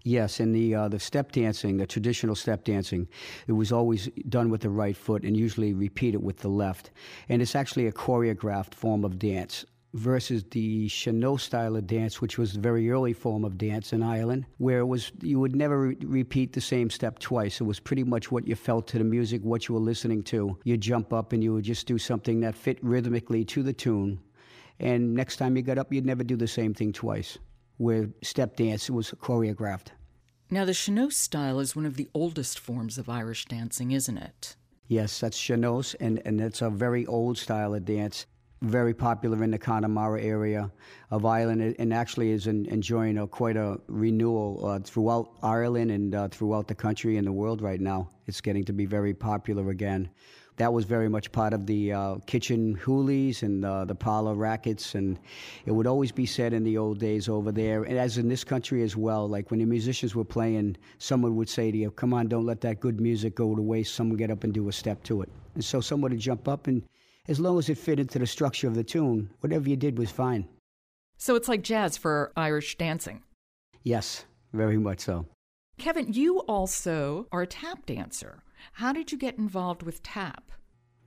Yes, 0.04 0.40
and 0.40 0.56
the 0.56 0.74
uh, 0.76 0.88
the 0.88 1.00
step 1.00 1.32
dancing, 1.32 1.78
the 1.78 1.86
traditional 1.86 2.36
step 2.36 2.64
dancing, 2.64 3.08
it 3.48 3.52
was 3.52 3.72
always 3.72 4.08
done 4.30 4.50
with 4.50 4.62
the 4.62 4.70
right 4.70 4.96
foot 4.96 5.24
and 5.24 5.36
usually 5.36 5.74
repeated 5.74 6.24
with 6.24 6.38
the 6.38 6.48
left. 6.48 6.92
And 7.28 7.42
it's 7.42 7.56
actually 7.56 7.88
a 7.88 7.92
choreographed 7.92 8.74
form 8.74 9.04
of 9.04 9.20
dance 9.20 9.66
versus 9.94 10.44
the 10.52 10.88
sean-nós 10.88 11.42
style 11.42 11.76
of 11.76 11.88
dance, 11.88 12.22
which 12.22 12.38
was 12.38 12.56
a 12.56 12.60
very 12.60 12.90
early 12.92 13.12
form 13.12 13.44
of 13.44 13.58
dance 13.58 13.92
in 13.92 14.04
Ireland, 14.04 14.46
where 14.58 14.80
it 14.80 14.86
was 14.86 15.12
you 15.22 15.40
would 15.40 15.56
never 15.56 15.80
re- 15.80 15.98
repeat 16.04 16.54
the 16.54 16.62
same 16.62 16.90
step 16.90 17.20
twice. 17.20 17.60
It 17.60 17.66
was 17.66 17.80
pretty 17.80 18.04
much 18.04 18.32
what 18.32 18.48
you 18.48 18.56
felt 18.56 18.88
to 18.88 19.00
the 19.00 19.04
music, 19.04 19.42
what 19.44 19.68
you 19.68 19.76
were 19.76 19.82
listening 19.82 20.24
to. 20.24 20.58
You 20.64 20.78
jump 20.78 21.12
up 21.12 21.34
and 21.34 21.44
you 21.44 21.54
would 21.54 21.66
just 21.66 21.88
do 21.88 21.98
something 21.98 22.40
that 22.40 22.56
fit 22.56 22.84
rhythmically 22.84 23.46
to 23.46 23.64
the 23.64 23.74
tune. 23.74 24.20
And 24.80 25.14
next 25.14 25.36
time 25.36 25.58
you 25.58 25.62
got 25.62 25.78
up, 25.78 25.92
you'd 25.92 26.06
never 26.06 26.24
do 26.24 26.38
the 26.38 26.48
same 26.48 26.74
thing 26.74 26.94
twice 26.94 27.38
where 27.80 28.10
step 28.22 28.58
dance 28.58 28.90
was 28.90 29.12
choreographed. 29.12 29.88
Now, 30.52 30.66
the 30.66 30.74
sean-nós 30.74 31.16
style 31.16 31.60
is 31.60 31.76
one 31.76 31.86
of 31.86 31.96
the 31.96 32.10
oldest 32.14 32.60
forms 32.60 32.98
of 32.98 33.08
Irish 33.08 33.46
dancing, 33.46 33.92
isn't 33.92 34.18
it? 34.18 34.56
Yes, 34.88 35.20
that's 35.20 35.38
sean-nós, 35.38 35.96
and, 36.00 36.22
and 36.26 36.42
it's 36.42 36.62
a 36.62 36.70
very 36.70 37.06
old 37.06 37.38
style 37.38 37.74
of 37.74 37.86
dance, 37.86 38.26
very 38.62 38.94
popular 38.94 39.42
in 39.44 39.52
the 39.52 39.58
Connemara 39.58 40.22
area 40.22 40.70
of 41.10 41.26
Ireland, 41.26 41.76
and 41.80 41.94
actually 41.94 42.32
is 42.32 42.48
in, 42.48 42.66
enjoying 42.66 43.18
a, 43.18 43.28
quite 43.28 43.56
a 43.56 43.80
renewal 43.88 44.66
uh, 44.66 44.80
throughout 44.80 45.30
Ireland 45.42 45.92
and 45.92 46.14
uh, 46.14 46.28
throughout 46.28 46.68
the 46.68 46.76
country 46.76 47.16
and 47.16 47.26
the 47.26 47.32
world 47.32 47.62
right 47.62 47.80
now. 47.80 48.10
It's 48.26 48.42
getting 48.42 48.66
to 48.66 48.74
be 48.74 48.86
very 48.86 49.14
popular 49.14 49.70
again 49.70 50.10
that 50.60 50.74
was 50.74 50.84
very 50.84 51.08
much 51.08 51.32
part 51.32 51.54
of 51.54 51.66
the 51.66 51.94
uh, 51.94 52.16
kitchen 52.26 52.76
hoolies 52.76 53.44
and 53.44 53.64
uh, 53.64 53.86
the 53.86 53.96
parlor 53.96 54.36
rackets. 54.36 54.94
And 54.94 55.18
it 55.66 55.72
would 55.72 55.88
always 55.88 56.12
be 56.12 56.26
said 56.26 56.52
in 56.52 56.66
the 56.66 56.78
old 56.78 57.00
days 57.00 57.30
over 57.30 57.50
there, 57.50 57.84
and 57.84 57.98
as 57.98 58.18
in 58.18 58.28
this 58.28 58.44
country 58.44 58.84
as 58.84 58.98
well, 58.98 59.28
like 59.28 59.52
when 59.52 59.62
the 59.62 59.66
musicians 59.66 60.16
were 60.16 60.26
playing, 60.26 60.76
someone 60.98 61.38
would 61.38 61.48
say 61.48 61.72
to 61.72 61.78
you, 61.78 61.92
Come 61.92 62.14
on, 62.14 62.28
don't 62.28 62.46
let 62.46 62.60
that 62.62 62.82
good 62.82 63.00
music 63.00 63.36
go 63.36 63.56
to 63.56 63.62
waste. 63.62 63.96
Someone 63.96 64.18
get 64.18 64.32
up 64.32 64.44
and 64.44 64.54
do 64.54 64.68
a 64.68 64.74
step 64.74 65.02
to 65.04 65.22
it. 65.22 65.30
And 65.56 65.64
so 65.64 65.80
someone 65.80 66.12
would 66.12 66.20
jump 66.20 66.50
up 66.50 66.68
and 66.68 66.84
as 67.30 67.40
long 67.40 67.58
as 67.58 67.70
it 67.70 67.78
fit 67.78 68.00
into 68.00 68.20
the 68.20 68.28
structure 68.28 68.68
of 68.68 68.76
the 68.76 68.84
tune, 68.84 69.30
whatever 69.40 69.70
you 69.70 69.78
did 69.78 69.98
was 69.98 70.12
fine. 70.12 70.46
So 71.18 71.36
it's 71.36 71.48
like 71.48 71.62
jazz 71.62 71.96
for 71.96 72.34
Irish 72.36 72.78
dancing. 72.78 73.22
Yes, 73.84 74.26
very 74.52 74.78
much 74.78 75.00
so. 75.00 75.26
Kevin, 75.78 76.12
you 76.12 76.40
also 76.40 77.28
are 77.32 77.44
a 77.44 77.48
tap 77.48 77.86
dancer. 77.86 78.44
How 78.74 78.94
did 78.94 79.12
you 79.12 79.18
get 79.18 79.38
involved 79.38 79.84
with 79.84 80.04
tap? 80.04 80.52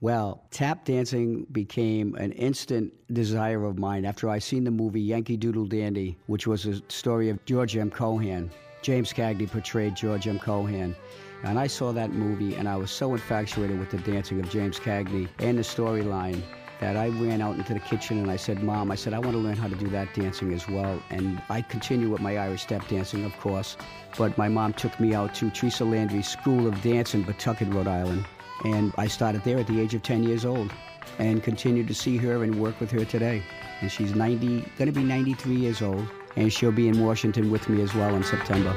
Well, 0.01 0.43
tap 0.51 0.83
dancing 0.83 1.47
became 1.51 2.15
an 2.15 2.33
instant 2.33 2.93
desire 3.13 3.63
of 3.63 3.79
mine 3.79 4.03
after 4.03 4.29
I 4.29 4.39
seen 4.39 4.65
the 4.65 4.71
movie 4.71 4.99
Yankee 4.99 5.37
Doodle 5.37 5.65
Dandy, 5.65 6.17
which 6.27 6.45
was 6.45 6.65
a 6.65 6.81
story 6.89 7.29
of 7.29 7.43
George 7.45 7.77
M. 7.77 7.89
Cohan. 7.89 8.51
James 8.81 9.13
Cagney 9.13 9.49
portrayed 9.49 9.95
George 9.95 10.27
M. 10.27 10.39
Cohan. 10.39 10.93
And 11.43 11.57
I 11.57 11.67
saw 11.67 11.93
that 11.93 12.11
movie 12.11 12.55
and 12.55 12.67
I 12.67 12.75
was 12.75 12.91
so 12.91 13.13
infatuated 13.13 13.79
with 13.79 13.91
the 13.91 13.97
dancing 13.99 14.41
of 14.41 14.49
James 14.49 14.79
Cagney 14.79 15.29
and 15.39 15.57
the 15.57 15.61
storyline 15.61 16.41
that 16.79 16.97
I 16.97 17.07
ran 17.07 17.41
out 17.41 17.55
into 17.55 17.73
the 17.73 17.79
kitchen 17.79 18.19
and 18.19 18.29
I 18.29 18.35
said, 18.35 18.63
Mom, 18.63 18.91
I 18.91 18.95
said, 18.95 19.13
I 19.13 19.19
want 19.19 19.33
to 19.33 19.37
learn 19.37 19.55
how 19.55 19.67
to 19.67 19.75
do 19.75 19.87
that 19.89 20.13
dancing 20.13 20.53
as 20.53 20.67
well. 20.67 21.01
And 21.09 21.41
I 21.49 21.61
continue 21.61 22.09
with 22.09 22.21
my 22.21 22.37
Irish 22.37 22.63
step 22.63 22.87
dancing, 22.87 23.23
of 23.25 23.37
course. 23.39 23.77
But 24.17 24.37
my 24.37 24.49
mom 24.49 24.73
took 24.73 24.99
me 24.99 25.13
out 25.13 25.33
to 25.35 25.49
Teresa 25.49 25.85
Landry's 25.85 26.27
School 26.27 26.67
of 26.67 26.81
Dance 26.81 27.13
in 27.13 27.23
Pawtucket, 27.23 27.73
Rhode 27.73 27.87
Island. 27.87 28.25
And 28.65 28.93
I 28.97 29.07
started 29.07 29.43
there 29.43 29.59
at 29.59 29.67
the 29.67 29.79
age 29.79 29.93
of 29.93 30.03
10 30.03 30.23
years 30.23 30.45
old 30.45 30.71
and 31.19 31.43
continued 31.43 31.87
to 31.87 31.93
see 31.93 32.17
her 32.17 32.43
and 32.43 32.59
work 32.59 32.79
with 32.79 32.91
her 32.91 33.05
today. 33.05 33.43
And 33.81 33.91
she's 33.91 34.15
90, 34.15 34.61
going 34.77 34.87
to 34.87 34.91
be 34.91 35.03
93 35.03 35.55
years 35.55 35.81
old. 35.81 36.07
And 36.35 36.51
she'll 36.51 36.71
be 36.71 36.87
in 36.87 37.03
Washington 37.03 37.51
with 37.51 37.69
me 37.69 37.81
as 37.81 37.93
well 37.93 38.15
in 38.15 38.23
September. 38.23 38.75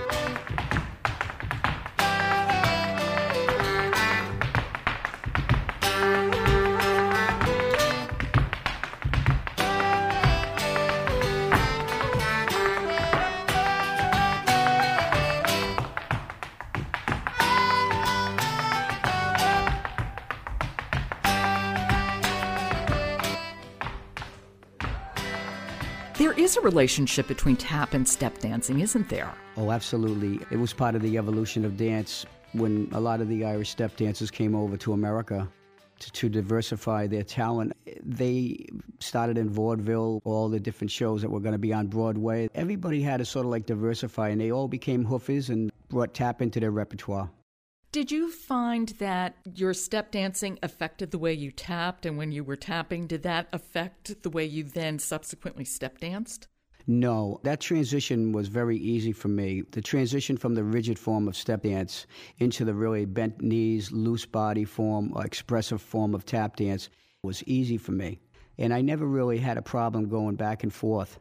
Relationship 26.67 27.29
between 27.29 27.57
tap 27.57 27.95
and 27.95 28.07
step 28.07 28.39
dancing, 28.39 28.81
isn't 28.81 29.09
there? 29.09 29.33
Oh, 29.57 29.71
absolutely. 29.71 30.41
It 30.51 30.59
was 30.59 30.73
part 30.73 30.97
of 30.97 31.03
the 31.03 31.17
evolution 31.17 31.65
of 31.65 31.77
dance 31.77 32.27
when 32.53 32.89
a 32.93 32.99
lot 32.99 33.21
of 33.21 33.29
the 33.29 33.45
Irish 33.45 33.71
step 33.71 33.97
dancers 33.97 34.33
came 34.33 34.55
over 34.57 34.77
to 34.79 34.93
America 34.93 35.49
to, 36.01 36.13
to, 36.13 36.29
diversify 36.29 37.07
their 37.07 37.23
talent. 37.23 37.73
They 38.03 38.67
started 38.99 39.39
in 39.39 39.49
vaudeville, 39.49 40.21
all 40.25 40.49
the 40.49 40.59
different 40.59 40.91
shows 40.91 41.23
that 41.23 41.31
were 41.31 41.41
going 41.41 41.53
to 41.53 41.59
be 41.59 41.73
on 41.73 41.87
Broadway. 41.87 42.51
Everybody 42.55 43.01
had 43.01 43.19
to 43.19 43.25
sort 43.25 43.47
of 43.47 43.53
like 43.53 43.67
diversify, 43.67 44.31
and 44.31 44.41
they 44.41 44.51
all 44.51 44.69
became 44.69 45.07
hoofers 45.07 45.49
and 45.49 45.71
brought 45.89 46.15
tap 46.15 46.43
into 46.43 46.59
their 46.59 46.73
repertoire. 46.73 47.31
Did 47.93 48.11
you 48.11 48.31
find 48.31 48.89
that 48.99 49.37
your 49.55 49.73
step 49.73 50.11
dancing 50.11 50.59
affected 50.63 51.13
the 51.13 51.19
way 51.19 51.33
you 51.33 51.51
tapped? 51.51 52.05
And 52.05 52.19
when 52.19 52.33
you 52.33 52.45
were 52.45 52.57
tapping, 52.57 53.07
did 53.07 53.23
that 53.23 53.47
affect 53.53 54.23
the 54.23 54.31
way 54.31 54.45
you 54.45 54.65
then 54.65 54.99
subsequently 54.99 55.65
step 55.65 55.99
danced? 55.99 56.49
No, 56.89 57.41
that 57.43 57.61
transition 57.61 58.31
was 58.31 58.47
very 58.47 58.77
easy 58.77 59.11
for 59.11 59.27
me. 59.27 59.63
The 59.73 59.83
transition 59.83 60.37
from 60.37 60.55
the 60.55 60.63
rigid 60.63 61.01
form 61.01 61.27
of 61.27 61.37
step 61.37 61.65
dance 61.65 62.07
into 62.39 62.65
the 62.65 62.75
really 62.75 63.05
bent 63.05 63.43
knees, 63.43 63.91
loose 63.91 64.25
body 64.25 64.65
form, 64.65 65.13
expressive 65.17 65.83
form 65.83 66.15
of 66.15 66.25
tap 66.25 66.55
dance 66.55 66.89
was 67.25 67.43
easy 67.43 67.77
for 67.77 67.91
me. 67.91 68.21
And 68.57 68.73
I 68.73 68.83
never 68.83 69.05
really 69.05 69.39
had 69.39 69.59
a 69.59 69.63
problem 69.63 70.09
going 70.09 70.37
back 70.37 70.63
and 70.63 70.73
forth. 70.73 71.19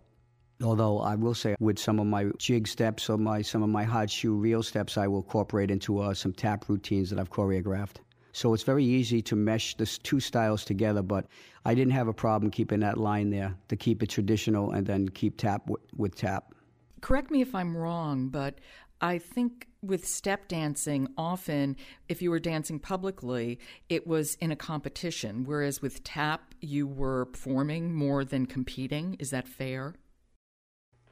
Although 0.63 0.99
I 0.99 1.15
will 1.15 1.33
say, 1.33 1.55
with 1.59 1.79
some 1.79 1.99
of 1.99 2.05
my 2.05 2.29
jig 2.37 2.67
steps 2.67 3.09
or 3.09 3.17
my 3.17 3.41
some 3.41 3.63
of 3.63 3.69
my 3.69 3.83
hard 3.83 4.11
shoe 4.11 4.35
reel 4.35 4.61
steps, 4.61 4.97
I 4.97 5.07
will 5.07 5.17
incorporate 5.17 5.71
into 5.71 5.99
uh, 5.99 6.13
some 6.13 6.31
tap 6.31 6.69
routines 6.69 7.09
that 7.09 7.19
I've 7.19 7.31
choreographed. 7.31 7.97
So 8.35 8.53
it's 8.53 8.63
very 8.63 8.83
easy 8.83 9.21
to 9.21 9.35
mesh 9.37 9.77
the 9.77 9.85
two 9.85 10.19
styles 10.19 10.65
together. 10.65 11.01
But 11.01 11.27
I 11.63 11.73
didn't 11.73 11.93
have 11.93 12.09
a 12.09 12.13
problem 12.13 12.51
keeping 12.51 12.81
that 12.81 12.97
line 12.97 13.29
there 13.29 13.55
to 13.69 13.77
keep 13.77 14.03
it 14.03 14.09
traditional 14.09 14.71
and 14.71 14.85
then 14.85 15.07
keep 15.07 15.37
tap 15.37 15.67
w- 15.67 15.81
with 15.95 16.15
tap. 16.15 16.53
Correct 16.99 17.31
me 17.31 17.39
if 17.39 17.55
I'm 17.55 17.77
wrong, 17.77 18.27
but 18.27 18.59
I 18.99 19.19
think 19.19 19.69
with 19.81 20.05
step 20.05 20.49
dancing, 20.49 21.07
often 21.17 21.77
if 22.09 22.21
you 22.21 22.29
were 22.29 22.39
dancing 22.39 22.77
publicly, 22.77 23.57
it 23.87 24.05
was 24.05 24.35
in 24.41 24.51
a 24.51 24.57
competition, 24.57 25.45
whereas 25.45 25.81
with 25.81 26.03
tap, 26.03 26.53
you 26.59 26.87
were 26.87 27.27
performing 27.27 27.95
more 27.95 28.25
than 28.25 28.47
competing. 28.47 29.15
Is 29.17 29.29
that 29.29 29.47
fair? 29.47 29.95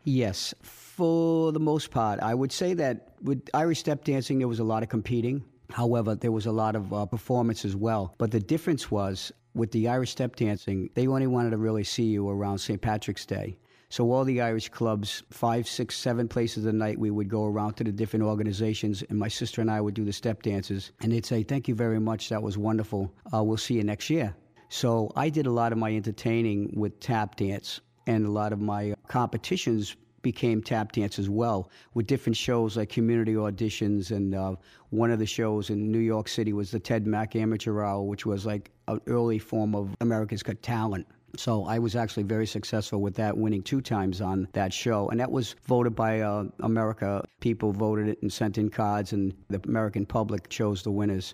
Yes, 0.03 0.53
for 0.62 1.53
the 1.53 1.60
most 1.62 1.89
part. 1.89 2.20
I 2.20 2.34
would 2.34 2.51
say 2.51 2.74
that 2.74 3.15
with 3.22 3.50
Irish 3.53 3.80
step 3.80 4.03
dancing, 4.03 4.39
there 4.39 4.50
was 4.50 4.60
a 4.60 4.65
lot 4.65 4.84
of 4.84 4.89
competing. 4.89 5.46
However, 5.74 6.13
there 6.13 6.32
was 6.32 6.46
a 6.46 6.51
lot 6.51 6.75
of 6.75 6.94
uh, 6.94 7.08
performance 7.08 7.65
as 7.65 7.75
well. 7.75 8.13
But 8.20 8.30
the 8.30 8.39
difference 8.39 8.92
was 8.92 9.32
with 9.56 9.72
the 9.72 9.88
Irish 9.88 10.12
step 10.12 10.36
dancing, 10.36 10.92
they 10.94 11.08
only 11.08 11.25
wanted 11.25 11.50
to 11.50 11.58
really 11.58 11.84
see 11.84 12.03
you 12.03 12.30
around 12.30 12.60
St. 12.60 12.80
Patrick's 12.80 13.25
Day. 13.25 13.58
So 13.89 14.12
all 14.12 14.24
the 14.24 14.39
Irish 14.39 14.70
clubs, 14.70 15.24
five, 15.32 15.68
six, 15.68 15.98
seven 15.98 16.27
places 16.27 16.65
a 16.65 16.74
night, 16.74 17.00
we 17.00 17.10
would 17.10 17.27
go 17.27 17.46
around 17.46 17.74
to 17.75 17.84
the 17.84 17.92
different 17.92 18.24
organizations, 18.24 19.03
and 19.10 19.18
my 19.18 19.27
sister 19.27 19.62
and 19.62 19.72
I 19.72 19.82
would 19.82 19.96
do 19.96 20.06
the 20.06 20.13
step 20.13 20.44
dances, 20.44 20.92
and 21.01 21.12
they'd 21.12 21.25
say, 21.25 21.42
"Thank 21.42 21.68
you 21.68 21.75
very 21.75 22.00
much, 22.00 22.30
that 22.30 22.42
was 22.42 22.58
wonderful. 22.58 23.12
Uh, 23.34 23.44
we'll 23.44 23.58
see 23.58 23.75
you 23.75 23.84
next 23.84 24.10
year." 24.10 24.36
So 24.70 25.12
I 25.15 25.30
did 25.30 25.48
a 25.48 25.51
lot 25.51 25.72
of 25.72 25.77
my 25.80 25.96
entertaining 25.96 26.74
with 26.75 27.00
tap 27.00 27.36
dance, 27.36 27.82
and 28.08 28.25
a 28.25 28.32
lot 28.32 28.53
of 28.53 28.60
my 28.60 28.96
competitions 29.08 29.96
became 30.24 30.63
tap 30.63 30.92
dance 30.92 31.20
as 31.20 31.30
well 31.30 31.70
with 31.94 32.08
different 32.08 32.36
shows 32.36 32.75
like 32.77 32.89
community 32.89 33.34
auditions 33.34 34.10
and 34.10 34.34
uh, 34.34 34.56
one 34.89 35.12
of 35.12 35.20
the 35.20 35.25
shows 35.25 35.70
in 35.70 35.92
new 35.92 36.00
york 36.00 36.27
city 36.27 36.53
was 36.53 36.72
the 36.72 36.80
ted 36.80 37.06
mack 37.06 37.36
amateur 37.36 37.84
hour 37.84 38.01
which 38.01 38.25
was 38.25 38.46
like 38.46 38.72
an 38.88 39.00
early 39.06 39.38
form 39.38 39.75
of 39.75 39.96
america's 40.01 40.42
got 40.42 40.60
talent 40.63 41.06
so 41.36 41.65
I 41.65 41.80
was 41.80 41.96
actually 41.96 42.24
very 42.24 42.46
successful 42.46 43.01
with 43.01 43.15
that, 43.15 43.36
winning 43.36 43.63
two 43.63 43.82
times 43.82 44.22
on 44.22 44.48
that 44.53 44.72
show. 44.72 45.10
And 45.10 45.20
that 45.20 45.32
was 45.32 45.56
voted 45.65 45.96
by 45.96 46.20
uh, 46.20 46.46
America. 46.60 47.27
People 47.39 47.72
voted 47.72 48.08
it 48.08 48.22
and 48.22 48.32
sent 48.32 48.60
in 48.60 48.70
cards, 48.70 49.13
and 49.13 49.34
the 49.50 49.60
American 49.65 50.06
public 50.06 50.48
chose 50.50 50.84
the 50.84 50.92
winners. 50.92 51.34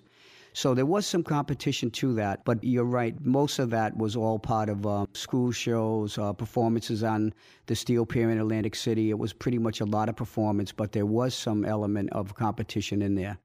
So 0.52 0.74
there 0.74 0.86
was 0.86 1.06
some 1.06 1.22
competition 1.22 1.90
to 1.92 2.14
that, 2.14 2.44
but 2.44 2.62
you're 2.62 2.84
right. 2.84 3.14
Most 3.24 3.58
of 3.58 3.70
that 3.70 3.96
was 3.96 4.16
all 4.16 4.38
part 4.38 4.68
of 4.68 4.86
uh, 4.86 5.06
school 5.12 5.52
shows, 5.52 6.18
uh, 6.18 6.32
performances 6.32 7.02
on 7.04 7.32
the 7.66 7.76
Steel 7.76 8.04
Pier 8.04 8.30
in 8.30 8.38
Atlantic 8.38 8.74
City. 8.74 9.10
It 9.10 9.18
was 9.18 9.32
pretty 9.32 9.58
much 9.58 9.80
a 9.80 9.84
lot 9.84 10.08
of 10.08 10.16
performance, 10.16 10.72
but 10.72 10.92
there 10.92 11.06
was 11.06 11.34
some 11.34 11.64
element 11.64 12.10
of 12.12 12.34
competition 12.34 13.00
in 13.02 13.14
there. 13.14 13.38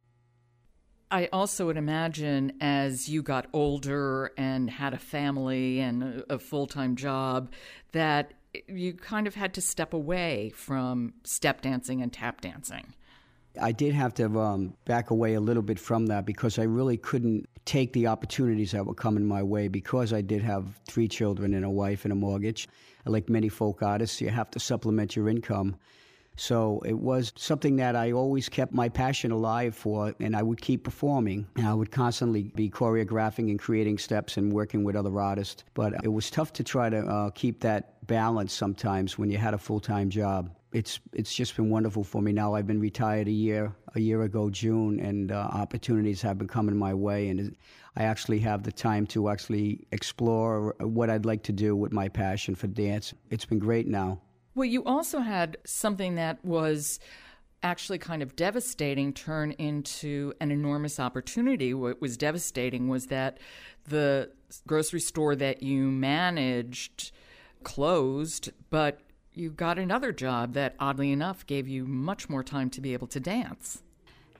I 1.11 1.29
also 1.31 1.67
would 1.67 1.77
imagine 1.77 2.53
as 2.59 3.07
you 3.07 3.21
got 3.21 3.47
older 3.53 4.31
and 4.37 4.69
had 4.69 4.93
a 4.93 4.97
family 4.97 5.79
and 5.79 6.23
a, 6.29 6.39
full 6.39 6.65
time 6.65 6.95
job 6.95 7.51
that 7.91 8.33
you 8.67 8.93
kind 8.93 9.27
of 9.27 9.35
had 9.35 9.53
to 9.53 9.61
step 9.61 9.93
away 9.93 10.51
from 10.55 11.13
step 11.23 11.61
dancing 11.61 12.01
and 12.01 12.11
tap 12.11 12.41
dancing. 12.41 12.93
I 13.59 13.71
did 13.71 13.93
have 13.93 14.13
to 14.15 14.39
um, 14.39 14.73
back 14.85 15.11
away 15.11 15.33
a 15.33 15.39
little 15.39 15.63
bit 15.63 15.79
from 15.79 16.07
that 16.07 16.25
because 16.25 16.59
I 16.59 16.63
really 16.63 16.97
couldn't 16.97 17.47
take 17.65 17.93
the 17.93 18.07
opportunities 18.07 18.71
that 18.71 18.85
were 18.85 18.93
coming 18.93 19.25
my 19.25 19.41
way 19.41 19.67
because 19.67 20.13
I 20.13 20.21
did 20.21 20.43
have 20.43 20.79
three 20.87 21.07
children 21.07 21.53
and 21.53 21.65
a 21.65 21.69
wife 21.69 22.05
and 22.05 22.11
a 22.11 22.15
mortgage. 22.15 22.67
Like 23.05 23.29
many 23.29 23.49
folk 23.49 23.81
artists, 23.81 24.21
you 24.21 24.29
have 24.29 24.51
to 24.51 24.59
supplement 24.59 25.15
your 25.15 25.29
income. 25.29 25.75
So 26.37 26.81
it 26.85 26.99
was 26.99 27.31
something 27.37 27.77
that 27.77 27.95
I 27.95 28.11
always 28.11 28.49
kept 28.49 28.73
my 28.73 28.89
passion 28.89 29.31
alive 29.31 29.73
for, 29.73 30.13
and 30.19 30.35
I 30.35 30.43
would 30.43 30.59
keep 30.59 30.83
performing. 30.83 31.47
And 31.55 31.65
I 31.65 31.73
would 31.73 31.91
constantly 31.91 32.51
be 32.55 32.69
choreographing 32.69 33.49
and 33.49 33.57
creating 33.57 33.99
steps 33.99 34.35
and 34.35 34.51
working 34.51 34.83
with 34.83 34.95
other 34.95 35.19
artists. 35.19 35.63
But 35.73 35.93
it 36.03 36.09
was 36.11 36.29
tough 36.29 36.51
to 36.53 36.63
try 36.63 36.89
to 36.89 36.99
uh, 36.99 37.29
keep 37.31 37.61
that 37.61 38.05
balance 38.05 38.53
sometimes 38.53 39.17
when 39.17 39.31
you 39.31 39.37
had 39.37 39.53
a 39.53 39.57
full 39.57 39.79
time 39.79 40.09
job. 40.09 40.49
It's 40.75 40.99
it's 41.13 41.33
just 41.33 41.55
been 41.55 41.69
wonderful 41.69 42.03
for 42.03 42.21
me. 42.21 42.33
Now 42.33 42.53
I've 42.53 42.67
been 42.67 42.81
retired 42.81 43.29
a 43.29 43.31
year 43.31 43.73
a 43.95 44.01
year 44.01 44.23
ago 44.23 44.49
June, 44.49 44.99
and 44.99 45.31
uh, 45.31 45.47
opportunities 45.53 46.21
have 46.21 46.37
been 46.37 46.49
coming 46.49 46.75
my 46.75 46.93
way, 46.93 47.29
and 47.29 47.55
I 47.95 48.03
actually 48.03 48.39
have 48.39 48.63
the 48.63 48.73
time 48.73 49.07
to 49.07 49.29
actually 49.29 49.87
explore 49.93 50.75
what 50.79 51.09
I'd 51.09 51.25
like 51.25 51.43
to 51.43 51.53
do 51.53 51.77
with 51.77 51.93
my 51.93 52.09
passion 52.09 52.55
for 52.55 52.67
dance. 52.67 53.13
It's 53.29 53.45
been 53.45 53.57
great 53.57 53.87
now. 53.87 54.19
Well, 54.53 54.65
you 54.65 54.83
also 54.83 55.19
had 55.19 55.55
something 55.65 56.15
that 56.15 56.43
was 56.43 56.99
actually 57.63 57.99
kind 57.99 58.21
of 58.21 58.35
devastating 58.35 59.13
turn 59.13 59.51
into 59.51 60.33
an 60.41 60.51
enormous 60.51 60.99
opportunity. 60.99 61.73
What 61.73 62.01
was 62.01 62.17
devastating 62.17 62.89
was 62.89 63.07
that 63.07 63.37
the 63.87 64.29
grocery 64.67 64.99
store 64.99 65.37
that 65.37 65.63
you 65.63 65.89
managed 65.89 67.13
closed, 67.63 68.51
but 68.69 68.99
you 69.37 69.51
got 69.51 69.77
another 69.77 70.11
job 70.11 70.53
that 70.53 70.75
oddly 70.79 71.11
enough 71.11 71.45
gave 71.45 71.67
you 71.67 71.85
much 71.85 72.29
more 72.29 72.43
time 72.43 72.69
to 72.71 72.81
be 72.81 72.93
able 72.93 73.07
to 73.07 73.19
dance. 73.19 73.81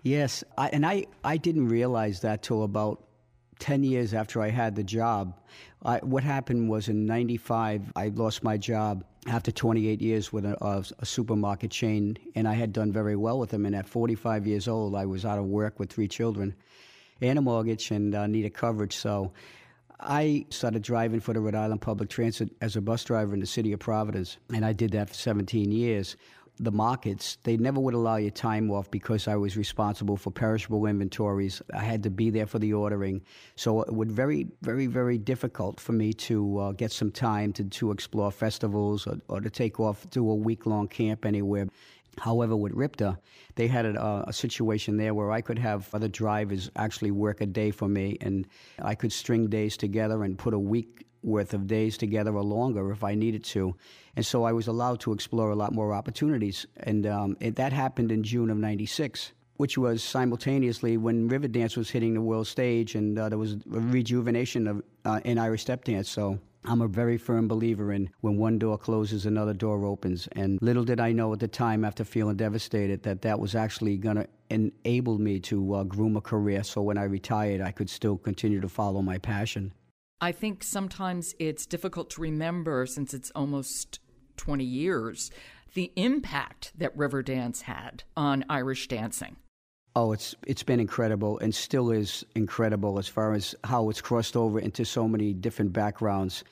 Yes, 0.04 0.44
I, 0.58 0.70
and 0.70 0.86
I, 0.86 1.06
I 1.24 1.38
didn't 1.38 1.68
realize 1.68 2.22
that 2.22 2.44
till 2.44 2.64
about 2.64 3.04
10 3.60 3.84
years 3.84 4.14
after 4.14 4.42
I 4.42 4.50
had 4.50 4.76
the 4.76 4.84
job. 4.84 5.40
I, 5.84 5.98
what 6.00 6.24
happened 6.24 6.70
was 6.70 6.90
in 6.90 7.06
95, 7.06 7.92
I 7.96 8.10
lost 8.10 8.44
my 8.44 8.58
job 8.58 9.04
after 9.28 9.52
28 9.52 10.02
years 10.02 10.32
with 10.32 10.46
a, 10.46 10.64
a, 10.64 10.84
a, 11.00 11.06
supermarket 11.06 11.72
chain, 11.72 12.18
and 12.36 12.48
I 12.48 12.54
had 12.54 12.74
done 12.74 12.92
very 12.92 13.16
well 13.16 13.40
with 13.40 13.50
them. 13.50 13.66
And 13.66 13.76
at 13.76 13.88
45 13.88 14.46
years 14.46 14.68
old, 14.68 14.96
I 14.96 15.06
was 15.06 15.26
out 15.26 15.40
of 15.40 15.46
work 15.46 15.80
with 15.80 15.92
three 15.92 16.08
children 16.08 16.56
and 17.22 17.40
a 17.40 17.42
mortgage 17.42 17.92
and 17.92 18.14
uh, 18.14 18.28
needed 18.28 18.54
coverage. 18.54 18.96
So 18.96 19.32
I 20.00 20.46
started 20.50 20.82
driving 20.82 21.20
for 21.20 21.34
the 21.34 21.40
Rhode 21.40 21.56
Island 21.56 21.82
Public 21.82 22.10
Transit 22.10 22.50
as 22.62 22.76
a 22.76 22.82
bus 22.82 23.04
driver 23.04 23.34
in 23.34 23.40
the 23.40 23.46
city 23.46 23.72
of 23.74 23.80
Providence, 23.80 24.38
and 24.54 24.66
I 24.66 24.74
did 24.74 24.92
that 24.92 25.10
for 25.10 25.16
17 25.16 25.72
years 25.72 26.16
the 26.60 26.72
markets, 26.72 27.38
they 27.44 27.58
never 27.58 27.80
would 27.80 27.94
allow 27.94 28.16
you 28.16 28.32
time 28.32 28.72
off 28.72 28.90
because 28.90 29.28
I 29.28 29.36
was 29.36 29.58
responsible 29.58 30.16
for 30.16 30.32
perishable 30.32 30.86
inventories. 30.86 31.62
I 31.74 31.84
had 31.84 32.04
to 32.04 32.10
be 32.10 32.30
there 32.30 32.46
for 32.46 32.60
the 32.60 32.74
ordering. 32.74 33.22
So 33.56 33.82
it 33.82 33.94
would 33.94 34.12
very, 34.12 34.48
very, 34.62 34.88
very 34.88 35.18
difficult 35.18 35.80
for 35.80 35.92
me 35.92 36.14
to 36.14 36.58
uh, 36.60 36.72
get 36.72 36.92
some 36.92 37.12
time 37.12 37.52
to, 37.54 37.64
to 37.64 37.92
explore 37.92 38.32
festivals 38.32 39.06
or, 39.06 39.20
or 39.28 39.42
to 39.42 39.50
take 39.50 39.80
off, 39.80 40.10
do 40.10 40.30
a 40.30 40.36
week 40.36 40.66
long 40.66 40.88
camp 40.88 41.26
anywhere. 41.26 41.68
However, 42.20 42.56
with 42.56 42.74
RIPTA, 42.74 43.18
they 43.56 43.68
had 43.68 43.86
a, 43.86 44.26
a, 44.28 44.34
situation 44.34 44.98
there 44.98 45.14
where 45.14 45.32
I 45.32 45.42
could 45.42 45.60
have 45.60 45.94
other 45.94 46.08
drivers 46.08 46.70
actually 46.76 47.12
work 47.12 47.42
a 47.42 47.46
day 47.46 47.72
for 47.72 47.88
me, 47.88 48.18
and 48.22 48.48
I 48.82 48.96
could 48.96 49.12
string 49.12 49.48
days 49.48 49.78
together 49.78 50.24
and 50.24 50.38
put 50.38 50.54
a 50.54 50.60
week 50.60 51.06
worth 51.24 51.54
of 51.54 51.68
days 51.68 51.98
together 51.98 52.36
or 52.36 52.44
longer 52.44 52.92
if 52.92 53.04
I 53.04 53.16
needed 53.16 53.44
to. 53.46 53.76
And 54.16 54.26
so 54.26 54.44
I 54.44 54.54
was 54.54 54.68
allowed 54.68 55.00
to 55.02 55.14
explore 55.14 55.50
a 55.50 55.56
lot 55.56 55.74
more 55.74 55.94
opportunities. 55.94 56.66
And 56.78 57.06
um, 57.08 57.38
it, 57.40 57.56
that 57.56 57.74
happened 57.74 58.12
in 58.12 58.24
June 58.24 58.50
of 58.50 58.58
96 58.58 59.34
which 59.58 59.78
was 59.78 60.04
simultaneously 60.04 60.98
when 60.98 61.30
Riverdance 61.30 61.78
was 61.78 61.90
hitting 61.90 62.14
the 62.14 62.22
world 62.22 62.48
stage, 62.48 62.96
and 62.96 63.18
uh, 63.18 63.30
there 63.30 63.38
was 63.38 63.54
a 63.54 63.80
rejuvenation 63.80 64.68
of 64.68 64.84
uh, 65.06 65.22
in 65.24 65.38
Irish 65.38 65.62
step 65.62 65.86
dance. 65.86 66.10
So 66.10 66.40
I'm 66.68 66.82
a 66.82 66.88
very 66.88 67.18
firm 67.18 67.48
believer 67.48 67.94
in 67.94 68.10
when 68.22 68.38
one 68.38 68.60
door 68.60 68.78
closes, 68.78 69.26
another 69.26 69.54
door 69.54 69.86
opens. 69.86 70.28
And 70.34 70.60
little 70.62 70.84
did 70.84 71.00
I 71.00 71.12
know 71.12 71.32
at 71.34 71.40
the 71.40 71.48
time, 71.48 71.86
after 71.86 72.04
feeling 72.04 72.38
devastated, 72.38 73.04
that 73.04 73.22
that 73.22 73.40
was 73.40 73.56
actually 73.56 73.98
going 73.98 74.18
to 74.18 74.28
enable 74.50 75.18
me 75.20 75.40
to 75.42 75.76
uh, 75.76 75.84
groom 75.84 76.16
a 76.16 76.22
career. 76.22 76.64
So 76.64 76.82
when 76.82 76.98
I 76.98 77.04
retired, 77.04 77.62
I 77.62 77.72
could 77.72 77.90
still 77.90 78.18
continue 78.18 78.62
to 78.62 78.70
follow 78.70 79.02
my 79.02 79.18
passion. 79.18 79.74
I 80.22 80.32
think 80.32 80.64
sometimes 80.64 81.36
it's 81.40 81.66
difficult 81.66 82.10
to 82.12 82.22
remember 82.22 82.86
since 82.86 83.14
it's 83.14 83.32
almost 83.36 84.00
20 84.38 84.64
years 84.64 85.32
the 85.74 85.92
impact 85.96 86.72
that 86.78 86.96
Riverdance 86.98 87.64
had 87.64 88.04
on 88.16 88.46
Irish 88.50 88.88
dancing. 88.88 89.36
Oh, 89.98 90.12
it's 90.12 90.36
it's 90.46 90.64
been 90.64 90.82
incredible 90.82 91.40
and 91.40 91.56
still 91.56 91.90
is 91.90 92.26
incredible 92.36 93.00
as 93.00 93.08
far 93.08 93.34
as 93.34 93.56
how 93.64 93.90
it's 93.90 94.02
crossed 94.02 94.36
over 94.36 94.60
into 94.60 94.84
so 94.84 95.08
many 95.08 95.34
different 95.34 95.72
backgrounds. 95.72 96.44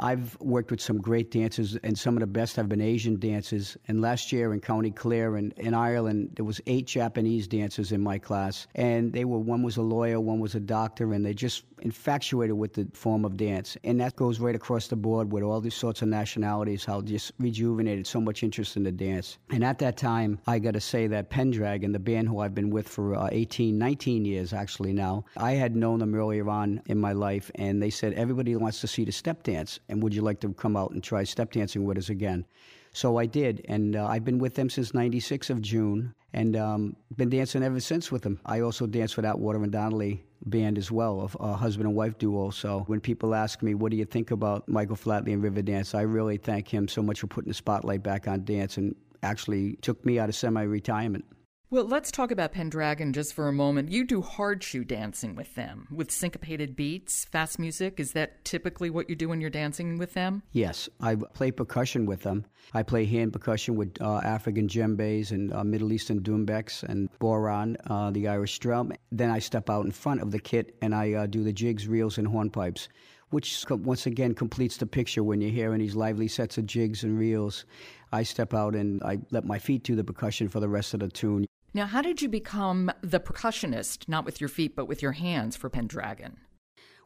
I've 0.00 0.40
worked 0.40 0.70
with 0.70 0.80
some 0.80 0.98
great 0.98 1.30
dancers, 1.30 1.76
and 1.84 1.98
some 1.98 2.16
of 2.16 2.20
the 2.20 2.26
best 2.26 2.56
have 2.56 2.70
been 2.70 2.80
Asian 2.80 3.18
dancers. 3.18 3.76
And 3.86 4.00
last 4.00 4.32
year 4.32 4.54
in 4.54 4.60
County 4.60 4.90
Clare 4.90 5.36
in, 5.36 5.52
in 5.58 5.74
Ireland, 5.74 6.32
there 6.36 6.44
was 6.44 6.58
eight 6.66 6.86
Japanese 6.86 7.46
dancers 7.46 7.92
in 7.92 8.00
my 8.00 8.18
class, 8.18 8.66
and 8.74 9.12
they 9.12 9.26
were 9.26 9.38
one 9.38 9.62
was 9.62 9.76
a 9.76 9.82
lawyer, 9.82 10.18
one 10.18 10.40
was 10.40 10.54
a 10.54 10.60
doctor, 10.60 11.12
and 11.12 11.24
they 11.24 11.34
just 11.34 11.64
infatuated 11.82 12.56
with 12.56 12.74
the 12.74 12.88
form 12.94 13.26
of 13.26 13.36
dance. 13.36 13.76
And 13.84 14.00
that 14.00 14.16
goes 14.16 14.40
right 14.40 14.54
across 14.54 14.88
the 14.88 14.96
board 14.96 15.32
with 15.32 15.42
all 15.42 15.60
these 15.60 15.74
sorts 15.74 16.00
of 16.00 16.08
nationalities, 16.08 16.84
how 16.84 17.02
just 17.02 17.32
rejuvenated 17.38 18.06
so 18.06 18.22
much 18.22 18.42
interest 18.42 18.76
in 18.76 18.84
the 18.84 18.92
dance. 18.92 19.36
And 19.50 19.62
at 19.62 19.78
that 19.80 19.98
time, 19.98 20.38
I 20.46 20.60
got 20.60 20.74
to 20.74 20.80
say 20.80 21.08
that 21.08 21.28
Pendragon, 21.28 21.92
the 21.92 21.98
band 21.98 22.28
who 22.28 22.40
I've 22.40 22.54
been 22.54 22.70
with 22.70 22.88
for 22.88 23.14
uh, 23.14 23.28
18, 23.30 23.76
19 23.76 24.24
years 24.24 24.54
actually 24.54 24.94
now, 24.94 25.26
I 25.36 25.52
had 25.52 25.76
known 25.76 25.98
them 25.98 26.14
earlier 26.14 26.48
on 26.48 26.80
in 26.86 26.98
my 26.98 27.12
life, 27.12 27.50
and 27.56 27.82
they 27.82 27.90
said, 27.90 28.14
everybody 28.14 28.56
wants 28.56 28.80
to 28.80 28.86
see 28.86 29.04
the 29.04 29.12
step 29.12 29.42
dance 29.42 29.78
and 29.90 30.02
would 30.02 30.14
you 30.14 30.22
like 30.22 30.40
to 30.40 30.52
come 30.54 30.76
out 30.76 30.92
and 30.92 31.02
try 31.02 31.24
step 31.24 31.52
dancing 31.52 31.84
with 31.84 31.98
us 31.98 32.08
again? 32.08 32.46
So 32.92 33.18
I 33.18 33.26
did, 33.26 33.64
and 33.68 33.94
uh, 33.94 34.06
I've 34.06 34.24
been 34.24 34.38
with 34.38 34.54
them 34.54 34.68
since 34.68 34.94
'96 34.94 35.50
of 35.50 35.60
June, 35.60 36.14
and 36.32 36.56
um, 36.56 36.96
been 37.16 37.28
dancing 37.28 37.62
ever 37.62 37.80
since 37.80 38.10
with 38.10 38.22
them. 38.22 38.40
I 38.44 38.60
also 38.60 38.86
dance 38.86 39.16
with 39.16 39.24
Atwater 39.24 39.62
and 39.62 39.72
Donnelly 39.72 40.24
band 40.46 40.78
as 40.78 40.90
well, 40.90 41.30
a 41.38 41.52
husband 41.52 41.86
and 41.86 41.96
wife 41.96 42.18
duo. 42.18 42.50
So 42.50 42.80
when 42.86 43.00
people 43.00 43.34
ask 43.34 43.62
me, 43.62 43.74
"What 43.74 43.90
do 43.90 43.96
you 43.96 44.06
think 44.06 44.30
about 44.30 44.68
Michael 44.68 44.96
Flatley 44.96 45.32
and 45.32 45.42
Riverdance?" 45.42 45.94
I 45.94 46.02
really 46.02 46.36
thank 46.36 46.68
him 46.68 46.88
so 46.88 47.02
much 47.02 47.20
for 47.20 47.26
putting 47.26 47.50
the 47.50 47.54
spotlight 47.54 48.02
back 48.02 48.26
on 48.26 48.44
dance 48.44 48.76
and 48.76 48.94
actually 49.22 49.76
took 49.82 50.04
me 50.04 50.18
out 50.18 50.28
of 50.28 50.34
semi-retirement. 50.34 51.24
Well, 51.72 51.84
let's 51.84 52.10
talk 52.10 52.32
about 52.32 52.50
Pendragon 52.50 53.12
just 53.12 53.32
for 53.32 53.46
a 53.46 53.52
moment. 53.52 53.92
You 53.92 54.04
do 54.04 54.22
hard 54.22 54.64
shoe 54.64 54.82
dancing 54.82 55.36
with 55.36 55.54
them, 55.54 55.86
with 55.92 56.10
syncopated 56.10 56.74
beats, 56.74 57.26
fast 57.26 57.60
music. 57.60 58.00
Is 58.00 58.10
that 58.14 58.44
typically 58.44 58.90
what 58.90 59.08
you 59.08 59.14
do 59.14 59.28
when 59.28 59.40
you're 59.40 59.50
dancing 59.50 59.96
with 59.96 60.14
them? 60.14 60.42
Yes, 60.50 60.88
I 61.00 61.14
play 61.14 61.52
percussion 61.52 62.06
with 62.06 62.24
them. 62.24 62.44
I 62.74 62.82
play 62.82 63.04
hand 63.04 63.32
percussion 63.32 63.76
with 63.76 64.02
uh, 64.02 64.16
African 64.24 64.66
djembes 64.66 65.30
and 65.30 65.52
uh, 65.52 65.62
Middle 65.62 65.92
Eastern 65.92 66.22
doumbeks 66.22 66.82
and 66.82 67.08
bodhrán, 67.20 67.76
uh, 67.86 68.10
the 68.10 68.26
Irish 68.26 68.58
drum. 68.58 68.92
Then 69.12 69.30
I 69.30 69.38
step 69.38 69.70
out 69.70 69.84
in 69.84 69.92
front 69.92 70.22
of 70.22 70.32
the 70.32 70.40
kit 70.40 70.74
and 70.82 70.92
I 70.92 71.12
uh, 71.12 71.26
do 71.26 71.44
the 71.44 71.52
jigs, 71.52 71.86
reels, 71.86 72.18
and 72.18 72.26
hornpipes 72.26 72.88
which 73.30 73.64
once 73.70 74.06
again 74.06 74.34
completes 74.34 74.76
the 74.76 74.86
picture 74.86 75.22
when 75.22 75.40
you're 75.40 75.52
hearing 75.52 75.78
these 75.78 75.94
lively 75.94 76.26
sets 76.26 76.58
of 76.58 76.66
jigs 76.66 77.04
and 77.04 77.16
reels. 77.16 77.64
I 78.10 78.24
step 78.24 78.54
out 78.54 78.74
and 78.74 79.00
I 79.04 79.20
let 79.30 79.44
my 79.44 79.60
feet 79.60 79.84
do 79.84 79.94
the 79.94 80.02
percussion 80.02 80.48
for 80.48 80.58
the 80.58 80.68
rest 80.68 80.94
of 80.94 80.98
the 80.98 81.06
tune. 81.06 81.46
Now, 81.72 81.86
how 81.86 82.02
did 82.02 82.20
you 82.20 82.28
become 82.28 82.90
the 83.00 83.20
percussionist, 83.20 84.08
not 84.08 84.24
with 84.24 84.40
your 84.40 84.48
feet, 84.48 84.74
but 84.74 84.86
with 84.86 85.02
your 85.02 85.12
hands 85.12 85.56
for 85.56 85.70
Pendragon? 85.70 86.36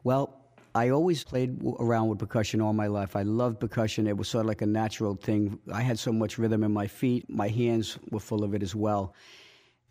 Well, 0.03 0.41
I 0.73 0.89
always 0.89 1.23
played 1.23 1.61
around 1.79 2.09
with 2.09 2.19
percussion 2.19 2.61
all 2.61 2.73
my 2.73 2.87
life. 2.87 3.15
I 3.15 3.21
loved 3.21 3.59
percussion. 3.59 4.07
It 4.07 4.17
was 4.17 4.27
sort 4.27 4.41
of 4.41 4.47
like 4.47 4.61
a 4.61 4.65
natural 4.65 5.15
thing. 5.15 5.59
I 5.71 5.81
had 5.81 5.99
so 5.99 6.11
much 6.11 6.37
rhythm 6.37 6.63
in 6.63 6.73
my 6.73 6.87
feet, 6.87 7.29
my 7.29 7.47
hands 7.47 7.97
were 8.11 8.19
full 8.19 8.43
of 8.43 8.53
it 8.53 8.61
as 8.61 8.75
well. 8.75 9.13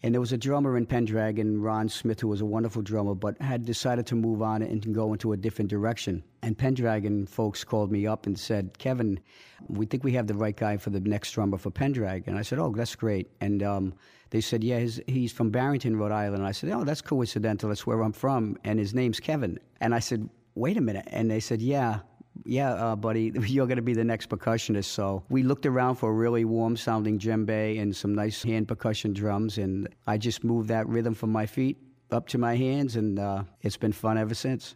And 0.03 0.13
there 0.13 0.21
was 0.21 0.33
a 0.33 0.37
drummer 0.37 0.77
in 0.77 0.85
Pendragon, 0.85 1.63
Ron 1.63 1.89
Smith, 1.89 2.21
who 2.21 2.29
was 2.29 2.43
a 2.43 2.45
wonderful 2.45 2.83
drummer, 2.83 3.15
but 3.15 3.41
had 3.41 3.65
decided 3.65 4.07
to 4.09 4.15
move 4.15 4.43
on 4.43 4.61
and 4.61 4.95
go 4.95 5.15
into 5.15 5.33
a 5.33 5.37
different 5.39 5.71
direction. 5.71 6.23
And 6.43 6.59
Pendragon 6.59 7.25
folks 7.25 7.65
called 7.65 7.91
me 7.91 8.07
up 8.07 8.27
and 8.27 8.39
said, 8.39 8.77
Kevin, 8.77 9.19
we 9.69 9.87
think 9.87 10.05
we 10.05 10.13
have 10.13 10.27
the 10.27 10.35
right 10.35 10.55
guy 10.55 10.77
for 10.77 10.91
the 10.91 11.01
next 11.01 11.31
drummer 11.33 11.57
for 11.57 11.71
Pendragon. 11.71 12.37
I 12.37 12.43
said, 12.43 12.59
Oh, 12.59 12.71
that's 12.71 12.95
great. 12.95 13.31
And 13.41 13.63
um, 13.63 13.95
they 14.35 14.41
said, 14.41 14.65
Yeah, 14.65 14.81
his, 14.81 15.01
he's 15.07 15.31
from 15.31 15.51
Barrington, 15.51 15.97
Rhode 15.97 16.11
Island. 16.11 16.45
I 16.45 16.51
said, 16.51 16.71
Oh, 16.71 16.83
that's 16.83 17.01
coincidental. 17.01 17.69
That's 17.69 17.87
where 17.87 18.03
I'm 18.03 18.13
from. 18.13 18.57
And 18.65 18.81
his 18.81 18.93
name's 18.93 19.21
Kevin. 19.21 19.61
And 19.81 19.95
I 19.95 20.01
said, 20.01 20.29
Wait 20.57 20.77
a 20.77 20.81
minute. 20.81 21.07
And 21.13 21.31
they 21.31 21.39
said, 21.39 21.63
Yeah, 21.63 22.01
yeah, 22.45 22.73
uh, 22.73 22.97
buddy, 22.97 23.31
you're 23.47 23.69
going 23.69 23.77
to 23.77 23.83
be 23.83 23.95
the 23.95 24.03
next 24.03 24.31
percussionist. 24.31 24.87
So 24.87 25.23
we 25.29 25.45
looked 25.45 25.67
around 25.67 25.95
for 25.95 26.11
a 26.11 26.13
really 26.13 26.45
warm 26.45 26.77
sounding 26.77 27.17
djembe 27.17 27.81
and 27.81 27.95
some 27.95 28.13
nice 28.13 28.43
hand 28.43 28.67
percussion 28.67 29.13
drums. 29.13 29.57
And 29.57 29.89
I 30.09 30.19
just 30.19 30.43
moved 30.43 30.69
that 30.69 30.89
rhythm 30.89 31.15
from 31.15 31.31
my 31.31 31.47
feet 31.47 31.79
up 32.11 32.27
to 32.31 32.39
my 32.39 32.57
hands. 32.57 32.97
And 32.97 33.21
uh, 33.21 33.45
it's 33.61 33.77
been 33.77 33.93
fun 33.93 34.19
ever 34.19 34.35
since. 34.35 34.75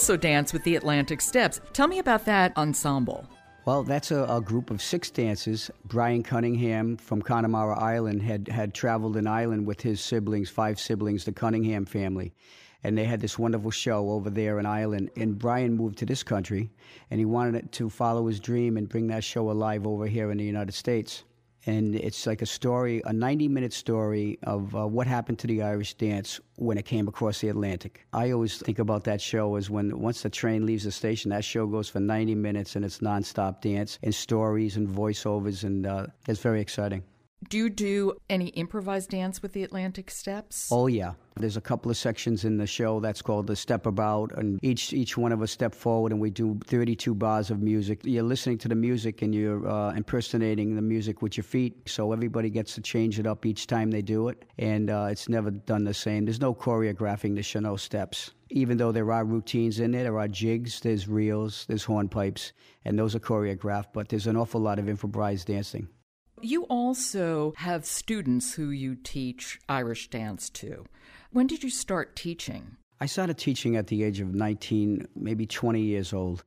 Also 0.00 0.16
dance 0.16 0.54
with 0.54 0.64
the 0.64 0.76
Atlantic 0.76 1.20
Steps. 1.20 1.60
Tell 1.74 1.86
me 1.86 1.98
about 1.98 2.24
that 2.24 2.56
ensemble. 2.56 3.26
Well, 3.66 3.82
that's 3.82 4.10
a, 4.10 4.24
a, 4.24 4.40
group 4.40 4.70
of 4.70 4.80
six 4.80 5.10
dancers. 5.10 5.70
Brian 5.84 6.22
Cunningham 6.22 6.96
from 6.96 7.20
Connemara 7.20 7.78
Island 7.78 8.22
had, 8.22 8.48
had 8.48 8.72
traveled 8.72 9.18
an 9.18 9.26
island 9.26 9.66
with 9.66 9.82
his 9.82 10.00
siblings, 10.00 10.48
five 10.48 10.80
siblings, 10.80 11.26
the 11.26 11.32
Cunningham 11.32 11.84
family. 11.84 12.32
And 12.82 12.96
they 12.96 13.04
had 13.04 13.20
this 13.20 13.38
wonderful 13.38 13.70
show 13.70 14.08
over 14.12 14.30
there 14.30 14.58
in 14.58 14.64
Ireland. 14.64 15.10
And 15.18 15.38
Brian 15.38 15.76
moved 15.76 15.98
to 15.98 16.06
this 16.06 16.22
country, 16.22 16.70
and 17.10 17.20
he 17.20 17.26
wanted 17.26 17.70
to 17.72 17.90
follow 17.90 18.26
his 18.26 18.40
dream 18.40 18.78
and 18.78 18.88
bring 18.88 19.08
that 19.08 19.22
show 19.22 19.50
alive 19.50 19.86
over 19.86 20.06
here 20.06 20.30
in 20.30 20.38
the 20.38 20.44
United 20.44 20.72
States 20.72 21.24
and 21.66 21.94
it's 21.94 22.26
like 22.26 22.42
a 22.42 22.46
story, 22.46 23.02
a 23.04 23.12
90 23.12 23.48
minute 23.48 23.72
story 23.72 24.38
of 24.42 24.74
uh, 24.74 24.86
what 24.86 25.06
happened 25.06 25.38
to 25.40 25.46
the 25.46 25.62
Irish 25.62 25.94
dance 25.94 26.40
when 26.56 26.78
it 26.78 26.84
came 26.84 27.08
across 27.08 27.40
the 27.40 27.48
Atlantic. 27.48 28.06
I 28.12 28.30
always 28.30 28.58
think 28.58 28.78
about 28.78 29.04
that 29.04 29.20
show 29.20 29.56
as 29.56 29.70
when 29.70 29.98
once 29.98 30.22
the 30.22 30.30
train 30.30 30.66
leaves 30.66 30.84
the 30.84 30.92
station, 30.92 31.30
that 31.30 31.44
show 31.44 31.66
goes 31.66 31.88
for 31.88 32.00
90 32.00 32.34
minutes 32.34 32.76
and 32.76 32.84
it's 32.84 32.98
nonstop 32.98 33.60
dance 33.60 33.98
and 34.02 34.14
stories 34.14 34.76
and 34.76 34.88
voiceovers, 34.88 35.64
and 35.64 35.86
uh, 35.86 36.06
it's 36.26 36.40
very 36.40 36.60
exciting. 36.60 37.02
Do 37.48 37.56
you 37.56 37.70
do 37.70 38.12
any 38.28 38.48
improvised 38.48 39.10
dance 39.10 39.40
with 39.40 39.54
the 39.54 39.62
Atlantic 39.64 40.10
Steps? 40.10 40.68
Oh 40.70 40.88
yeah. 40.88 41.14
There's 41.40 41.56
a 41.56 41.60
couple 41.60 41.90
of 41.90 41.96
sections 41.96 42.44
in 42.44 42.58
the 42.58 42.66
show 42.66 43.00
that's 43.00 43.22
called 43.22 43.46
the 43.46 43.56
Step 43.56 43.86
About, 43.86 44.32
and 44.36 44.58
each 44.62 44.92
each 44.92 45.16
one 45.16 45.32
of 45.32 45.42
us 45.42 45.50
step 45.50 45.74
forward, 45.74 46.12
and 46.12 46.20
we 46.20 46.30
do 46.30 46.58
32 46.66 47.14
bars 47.14 47.50
of 47.50 47.60
music. 47.62 48.00
You're 48.04 48.22
listening 48.22 48.58
to 48.58 48.68
the 48.68 48.74
music, 48.74 49.22
and 49.22 49.34
you're 49.34 49.66
uh, 49.68 49.92
impersonating 49.92 50.76
the 50.76 50.82
music 50.82 51.22
with 51.22 51.36
your 51.36 51.44
feet. 51.44 51.88
So 51.88 52.12
everybody 52.12 52.50
gets 52.50 52.74
to 52.74 52.80
change 52.80 53.18
it 53.18 53.26
up 53.26 53.46
each 53.46 53.66
time 53.66 53.90
they 53.90 54.02
do 54.02 54.28
it, 54.28 54.44
and 54.58 54.90
uh, 54.90 55.08
it's 55.10 55.28
never 55.28 55.50
done 55.50 55.84
the 55.84 55.94
same. 55.94 56.24
There's 56.24 56.40
no 56.40 56.54
choreographing 56.54 57.34
the 57.34 57.42
sean-nós 57.42 57.80
steps. 57.80 58.32
Even 58.50 58.78
though 58.78 58.92
there 58.92 59.12
are 59.12 59.24
routines 59.24 59.78
in 59.78 59.92
there, 59.92 60.02
there 60.02 60.18
are 60.18 60.28
jigs, 60.28 60.80
there's 60.80 61.08
reels, 61.08 61.64
there's 61.68 61.84
hornpipes, 61.84 62.52
and 62.84 62.98
those 62.98 63.14
are 63.14 63.20
choreographed. 63.20 63.92
But 63.92 64.08
there's 64.08 64.26
an 64.26 64.36
awful 64.36 64.60
lot 64.60 64.78
of 64.78 64.88
improvised 64.88 65.46
dancing. 65.46 65.88
You 66.42 66.64
also 66.64 67.52
have 67.56 67.84
students 67.84 68.54
who 68.54 68.70
you 68.70 68.96
teach 68.96 69.58
Irish 69.68 70.08
dance 70.08 70.48
to. 70.50 70.86
When 71.32 71.46
did 71.46 71.62
you 71.62 71.70
start 71.70 72.16
teaching? 72.16 72.76
I 72.98 73.06
started 73.06 73.36
teaching 73.36 73.76
at 73.76 73.88
the 73.88 74.02
age 74.02 74.20
of 74.20 74.34
19, 74.34 75.08
maybe 75.14 75.46
20 75.46 75.82
years 75.82 76.12
old. 76.12 76.44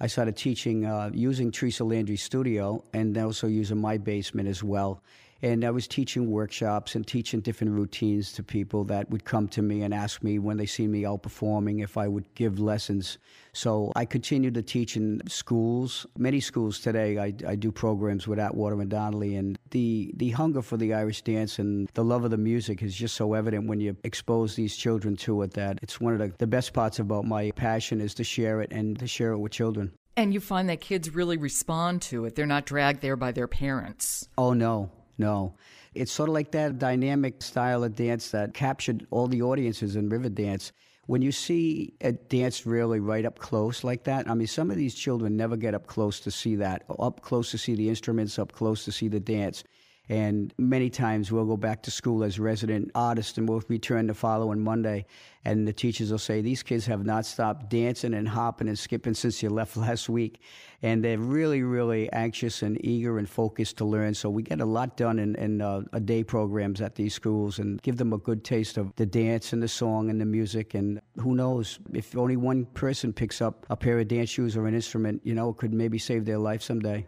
I 0.00 0.06
started 0.06 0.36
teaching 0.36 0.84
uh, 0.84 1.10
using 1.12 1.50
Teresa 1.50 1.84
Landry's 1.84 2.22
studio 2.22 2.84
and 2.92 3.16
also 3.18 3.46
using 3.46 3.80
my 3.80 3.98
basement 3.98 4.48
as 4.48 4.62
well. 4.62 5.02
And 5.42 5.64
I 5.64 5.70
was 5.70 5.86
teaching 5.86 6.30
workshops 6.30 6.94
and 6.94 7.06
teaching 7.06 7.40
different 7.40 7.74
routines 7.74 8.32
to 8.32 8.42
people 8.42 8.84
that 8.84 9.10
would 9.10 9.24
come 9.24 9.48
to 9.48 9.62
me 9.62 9.82
and 9.82 9.92
ask 9.92 10.22
me 10.22 10.38
when 10.38 10.56
they 10.56 10.66
see 10.66 10.86
me 10.86 11.04
out 11.04 11.22
performing 11.22 11.80
if 11.80 11.96
I 11.96 12.08
would 12.08 12.34
give 12.34 12.58
lessons. 12.58 13.18
So 13.52 13.92
I 13.94 14.04
continue 14.04 14.50
to 14.50 14.62
teach 14.62 14.96
in 14.96 15.20
schools, 15.28 16.06
many 16.16 16.40
schools 16.40 16.80
today. 16.80 17.18
I, 17.18 17.34
I 17.46 17.56
do 17.56 17.70
programs 17.70 18.26
with 18.26 18.38
Atwater 18.38 18.80
and 18.80 18.90
Donnelly, 18.90 19.36
and 19.36 19.58
the, 19.70 20.12
the 20.16 20.30
hunger 20.30 20.62
for 20.62 20.76
the 20.76 20.94
Irish 20.94 21.22
dance 21.22 21.58
and 21.58 21.88
the 21.94 22.04
love 22.04 22.24
of 22.24 22.30
the 22.30 22.36
music 22.36 22.82
is 22.82 22.94
just 22.94 23.14
so 23.14 23.34
evident 23.34 23.68
when 23.68 23.80
you 23.80 23.96
expose 24.02 24.56
these 24.56 24.76
children 24.76 25.14
to 25.16 25.42
it 25.42 25.52
that 25.52 25.78
it's 25.82 26.00
one 26.00 26.14
of 26.14 26.18
the, 26.18 26.32
the 26.38 26.46
best 26.46 26.72
parts 26.72 26.98
about 26.98 27.24
my 27.24 27.50
passion 27.52 28.00
is 28.00 28.14
to 28.14 28.24
share 28.24 28.60
it 28.60 28.72
and 28.72 28.98
to 28.98 29.06
share 29.06 29.32
it 29.32 29.38
with 29.38 29.52
children. 29.52 29.92
And 30.16 30.32
you 30.32 30.40
find 30.40 30.68
that 30.68 30.80
kids 30.80 31.14
really 31.14 31.36
respond 31.36 32.02
to 32.02 32.24
it. 32.24 32.36
They're 32.36 32.46
not 32.46 32.66
dragged 32.66 33.02
there 33.02 33.16
by 33.16 33.32
their 33.32 33.48
parents. 33.48 34.28
Oh, 34.38 34.52
no. 34.52 34.90
No. 35.18 35.54
It's 35.94 36.12
sort 36.12 36.28
of 36.28 36.34
like 36.34 36.50
that 36.52 36.78
dynamic 36.78 37.42
style 37.42 37.84
of 37.84 37.94
dance 37.94 38.30
that 38.30 38.54
captured 38.54 39.06
all 39.10 39.28
the 39.28 39.42
audiences 39.42 39.96
in 39.96 40.10
Riverdance. 40.10 40.72
When 41.06 41.22
you 41.22 41.32
see 41.32 41.94
a 42.00 42.12
dance 42.12 42.64
really 42.66 42.98
right 42.98 43.24
up 43.24 43.38
close 43.38 43.84
like 43.84 44.04
that, 44.04 44.28
I 44.28 44.34
mean, 44.34 44.46
some 44.46 44.70
of 44.70 44.76
these 44.76 44.94
children 44.94 45.36
never 45.36 45.56
get 45.56 45.74
up 45.74 45.86
close 45.86 46.18
to 46.20 46.30
see 46.30 46.56
that, 46.56 46.84
up 46.98 47.20
close 47.20 47.50
to 47.50 47.58
see 47.58 47.74
the 47.74 47.88
instruments, 47.88 48.38
up 48.38 48.52
close 48.52 48.84
to 48.86 48.92
see 48.92 49.08
the 49.08 49.20
dance. 49.20 49.64
And 50.08 50.52
many 50.58 50.90
times 50.90 51.32
we'll 51.32 51.46
go 51.46 51.56
back 51.56 51.82
to 51.84 51.90
school 51.90 52.24
as 52.24 52.38
resident 52.38 52.90
artists 52.94 53.38
and 53.38 53.48
we'll 53.48 53.62
return 53.68 54.06
the 54.06 54.14
following 54.14 54.60
Monday. 54.60 55.06
And 55.46 55.66
the 55.66 55.72
teachers 55.72 56.10
will 56.10 56.18
say, 56.18 56.42
These 56.42 56.62
kids 56.62 56.84
have 56.86 57.06
not 57.06 57.24
stopped 57.24 57.70
dancing 57.70 58.12
and 58.12 58.28
hopping 58.28 58.68
and 58.68 58.78
skipping 58.78 59.14
since 59.14 59.42
you 59.42 59.48
left 59.48 59.76
last 59.78 60.10
week. 60.10 60.42
And 60.82 61.02
they're 61.02 61.18
really, 61.18 61.62
really 61.62 62.12
anxious 62.12 62.60
and 62.60 62.82
eager 62.84 63.18
and 63.18 63.26
focused 63.26 63.78
to 63.78 63.86
learn. 63.86 64.12
So 64.12 64.28
we 64.28 64.42
get 64.42 64.60
a 64.60 64.66
lot 64.66 64.98
done 64.98 65.18
in, 65.18 65.34
in 65.36 65.62
uh, 65.62 65.80
day 66.04 66.22
programs 66.22 66.82
at 66.82 66.94
these 66.96 67.14
schools 67.14 67.58
and 67.58 67.80
give 67.80 67.96
them 67.96 68.12
a 68.12 68.18
good 68.18 68.44
taste 68.44 68.76
of 68.76 68.94
the 68.96 69.06
dance 69.06 69.54
and 69.54 69.62
the 69.62 69.68
song 69.68 70.10
and 70.10 70.20
the 70.20 70.26
music. 70.26 70.74
And 70.74 71.00
who 71.18 71.34
knows, 71.34 71.78
if 71.94 72.14
only 72.14 72.36
one 72.36 72.66
person 72.66 73.14
picks 73.14 73.40
up 73.40 73.64
a 73.70 73.76
pair 73.76 73.98
of 73.98 74.08
dance 74.08 74.28
shoes 74.28 74.54
or 74.54 74.66
an 74.66 74.74
instrument, 74.74 75.22
you 75.24 75.34
know, 75.34 75.48
it 75.48 75.56
could 75.56 75.72
maybe 75.72 75.98
save 75.98 76.26
their 76.26 76.38
life 76.38 76.60
someday. 76.60 77.06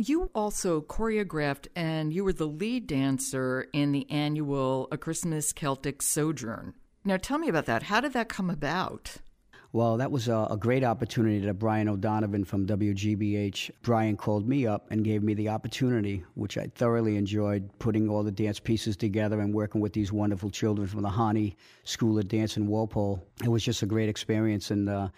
You 0.00 0.30
also 0.32 0.80
choreographed 0.80 1.66
and 1.74 2.12
you 2.12 2.22
were 2.22 2.32
the 2.32 2.46
lead 2.46 2.86
dancer 2.86 3.66
in 3.72 3.90
the 3.90 4.08
annual 4.08 4.86
A 4.92 4.96
Christmas 4.96 5.52
Celtic 5.52 6.02
Sojourn. 6.02 6.74
Now, 7.04 7.16
tell 7.16 7.36
me 7.36 7.48
about 7.48 7.66
that. 7.66 7.82
How 7.82 8.00
did 8.00 8.12
that 8.12 8.28
come 8.28 8.48
about? 8.48 9.16
Well, 9.72 9.96
that 9.96 10.12
was 10.12 10.28
a, 10.28 10.46
a, 10.50 10.56
great 10.56 10.84
opportunity 10.84 11.40
that 11.40 11.54
Brian 11.54 11.88
O'Donovan 11.88 12.44
from 12.44 12.64
WGBH. 12.64 13.72
Brian 13.82 14.16
called 14.16 14.48
me 14.48 14.68
up 14.68 14.88
and 14.92 15.04
gave 15.04 15.24
me 15.24 15.34
the 15.34 15.48
opportunity, 15.48 16.22
which 16.34 16.56
I 16.56 16.70
thoroughly 16.76 17.16
enjoyed, 17.16 17.68
putting 17.80 18.08
all 18.08 18.22
the 18.22 18.30
dance 18.30 18.60
pieces 18.60 18.96
together 18.96 19.40
and 19.40 19.52
working 19.52 19.80
with 19.80 19.94
these 19.94 20.12
wonderful 20.12 20.50
children 20.50 20.86
from 20.86 21.02
the 21.02 21.10
Harney 21.10 21.56
School 21.82 22.20
of 22.20 22.28
Dance 22.28 22.56
in 22.56 22.68
Walpole. 22.68 23.26
It 23.42 23.48
was 23.48 23.64
just 23.64 23.82
a 23.82 23.86
great 23.86 24.08
experience, 24.08 24.70
and 24.70 24.88
uh, 24.88 25.08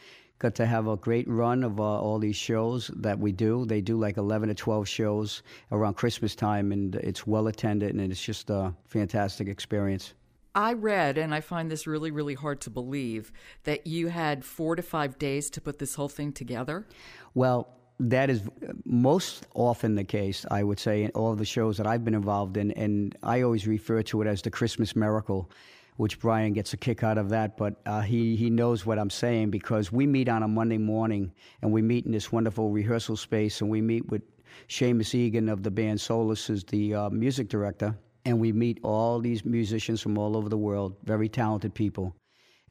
got 0.41 0.55
to 0.57 0.67
have 0.67 0.89
a 0.89 0.97
great 0.97 1.29
run 1.29 1.63
of 1.63 1.79
uh, 1.79 1.83
all 1.83 2.19
these 2.19 2.35
shows 2.35 2.91
that 2.97 3.19
we 3.19 3.31
do. 3.31 3.67
They 3.67 3.83
do 3.83 3.97
like 3.97 4.17
11 4.17 4.49
to 4.49 4.55
12 4.55 4.89
shows 4.89 5.43
around 5.71 5.95
Christmas 5.95 6.35
time, 6.35 6.73
and 6.73 6.97
it's 6.97 7.27
well 7.27 7.47
attended, 7.47 7.95
and 7.95 8.11
it's 8.11 8.23
just 8.23 8.51
a 8.51 8.75
fantastic 8.87 9.49
experience. 9.49 10.15
I 10.55 10.73
read, 10.73 11.19
and 11.19 11.35
I 11.35 11.43
find 11.43 11.71
this 11.71 11.87
really, 11.87 12.11
really 12.11 12.35
hard 12.35 12.63
to 12.63 12.71
believe, 12.71 13.31
that 13.65 13.87
you 13.87 14.09
had 14.09 14.45
four 14.45 14.75
to 14.77 14.83
five 14.83 15.19
days 15.19 15.51
to 15.51 15.61
put 15.61 15.79
this 15.79 15.95
whole 15.95 16.09
thing 16.09 16.33
together. 16.33 16.87
Well, 17.35 17.69
that 18.01 18.31
is 18.31 18.43
most 18.87 19.47
often 19.55 19.95
the 19.95 20.05
case, 20.05 20.47
I 20.51 20.63
would 20.65 20.81
say, 20.81 21.05
in 21.05 21.11
all 21.11 21.35
the 21.35 21.45
shows 21.45 21.77
that 21.77 21.87
I've 21.87 22.05
been 22.05 22.15
involved 22.15 22.57
in, 22.57 22.73
and 22.73 23.15
I 23.23 23.43
always 23.43 23.67
refer 23.67 24.03
to 24.05 24.23
it 24.23 24.27
as 24.27 24.41
the 24.41 24.51
Christmas 24.51 24.97
miracle 24.97 25.51
which 25.97 26.19
Brian 26.21 26.53
gets 26.53 26.73
a 26.73 26.77
kick 26.77 27.03
out 27.03 27.19
of 27.19 27.29
that. 27.31 27.57
But 27.57 27.81
uh, 27.87 28.01
he 28.01 28.37
he 28.37 28.51
knows 28.51 28.87
what 28.87 28.99
I'm 28.99 29.11
saying 29.11 29.51
because 29.51 29.93
we 29.93 30.07
meet 30.07 30.29
on 30.29 30.43
a 30.43 30.49
Monday 30.49 30.79
morning 30.79 31.33
and 31.63 31.73
we 31.73 31.83
meet 31.83 32.07
in 32.07 32.13
this 32.13 32.33
wonderful 32.33 32.71
rehearsal 32.71 33.17
space 33.17 33.61
and 33.61 33.71
we 33.71 33.81
meet 33.81 34.09
with 34.11 34.23
Seamus 34.69 35.15
Egan 35.15 35.49
of 35.49 35.63
the 35.63 35.71
band 35.71 35.99
Solas, 35.99 36.47
who's 36.47 36.65
the 36.65 36.95
uh, 36.95 37.11
music 37.11 37.49
director, 37.49 37.97
and 38.25 38.39
we 38.39 38.53
meet 38.53 38.81
all 38.83 39.21
these 39.21 39.45
musicians 39.45 40.01
from 40.01 40.19
all 40.19 40.37
over 40.37 40.49
the 40.49 40.59
world, 40.59 40.97
very 41.05 41.29
talented 41.29 41.75
people, 41.75 42.15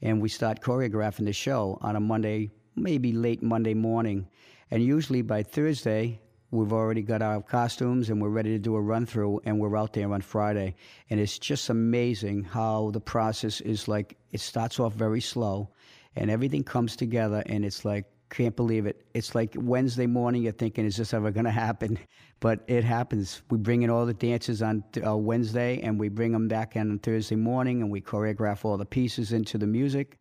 and 0.02 0.20
we 0.20 0.28
start 0.28 0.60
choreographing 0.60 1.24
the 1.24 1.32
show 1.32 1.78
on 1.80 1.96
a 1.96 2.00
Monday, 2.00 2.50
maybe 2.76 3.12
late 3.12 3.42
Monday 3.42 3.74
morning, 3.74 4.28
and 4.70 4.82
usually 4.82 5.22
by 5.22 5.42
Thursday 5.42 6.20
We've 6.52 6.72
already 6.72 7.02
got 7.02 7.22
our 7.22 7.42
costumes 7.42 8.10
and 8.10 8.20
we're 8.20 8.28
ready 8.28 8.50
to 8.50 8.58
do 8.58 8.74
a 8.74 8.80
run 8.80 9.06
through, 9.06 9.40
and 9.44 9.60
we're 9.60 9.76
out 9.76 9.92
there 9.92 10.12
on 10.12 10.20
Friday. 10.20 10.74
And 11.08 11.20
it's 11.20 11.38
just 11.38 11.70
amazing 11.70 12.44
how 12.44 12.90
the 12.90 13.00
process 13.00 13.60
is 13.60 13.86
like 13.86 14.16
it 14.32 14.40
starts 14.40 14.80
off 14.80 14.94
very 14.94 15.20
slow 15.20 15.70
and 16.16 16.30
everything 16.30 16.64
comes 16.64 16.96
together, 16.96 17.42
and 17.46 17.64
it's 17.64 17.84
like, 17.84 18.04
can't 18.30 18.54
believe 18.54 18.86
it. 18.86 19.04
It's 19.14 19.34
like 19.34 19.54
Wednesday 19.56 20.06
morning, 20.06 20.42
you're 20.42 20.52
thinking, 20.52 20.84
is 20.84 20.96
this 20.96 21.14
ever 21.14 21.30
going 21.30 21.44
to 21.44 21.50
happen? 21.50 21.98
But 22.40 22.60
it 22.68 22.84
happens. 22.84 23.42
We 23.50 23.58
bring 23.58 23.82
in 23.82 23.90
all 23.90 24.06
the 24.06 24.14
dancers 24.14 24.62
on 24.62 24.82
uh, 25.06 25.14
Wednesday, 25.14 25.78
and 25.82 26.00
we 26.00 26.08
bring 26.08 26.32
them 26.32 26.48
back 26.48 26.72
on 26.74 26.98
Thursday 27.00 27.36
morning, 27.36 27.82
and 27.82 27.90
we 27.90 28.00
choreograph 28.00 28.64
all 28.64 28.78
the 28.78 28.86
pieces 28.86 29.32
into 29.32 29.58
the 29.58 29.66
music, 29.66 30.16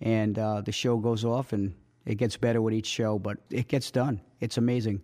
and 0.00 0.38
uh, 0.38 0.60
the 0.60 0.70
show 0.70 0.98
goes 0.98 1.24
off, 1.24 1.52
and 1.52 1.74
it 2.06 2.14
gets 2.14 2.36
better 2.36 2.62
with 2.62 2.74
each 2.74 2.86
show, 2.86 3.18
but 3.18 3.38
it 3.50 3.66
gets 3.66 3.90
done. 3.90 4.20
It's 4.38 4.56
amazing. 4.56 5.02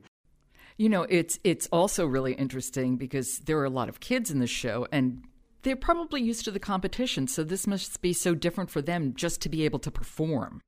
You 0.81 0.89
know, 0.89 1.03
it's 1.11 1.39
it's 1.45 1.69
also 1.71 2.07
really 2.07 2.33
interesting 2.33 2.97
because 2.97 3.41
there 3.41 3.59
are 3.59 3.67
a 3.67 3.69
lot 3.69 3.91
of 3.91 4.01
kids 4.01 4.31
in 4.31 4.39
the 4.39 4.47
show 4.47 4.87
and 4.91 5.23
they're 5.61 5.77
probably 5.77 6.23
used 6.23 6.47
to 6.47 6.51
the 6.51 6.59
competition, 6.59 7.27
so 7.27 7.45
this 7.45 7.67
must 7.67 8.01
be 8.01 8.15
so 8.15 8.35
different 8.35 8.71
for 8.71 8.81
them 8.81 9.13
just 9.15 9.43
to 9.43 9.51
be 9.51 9.67
able 9.67 9.79
to 9.81 9.91
perform. 9.91 10.63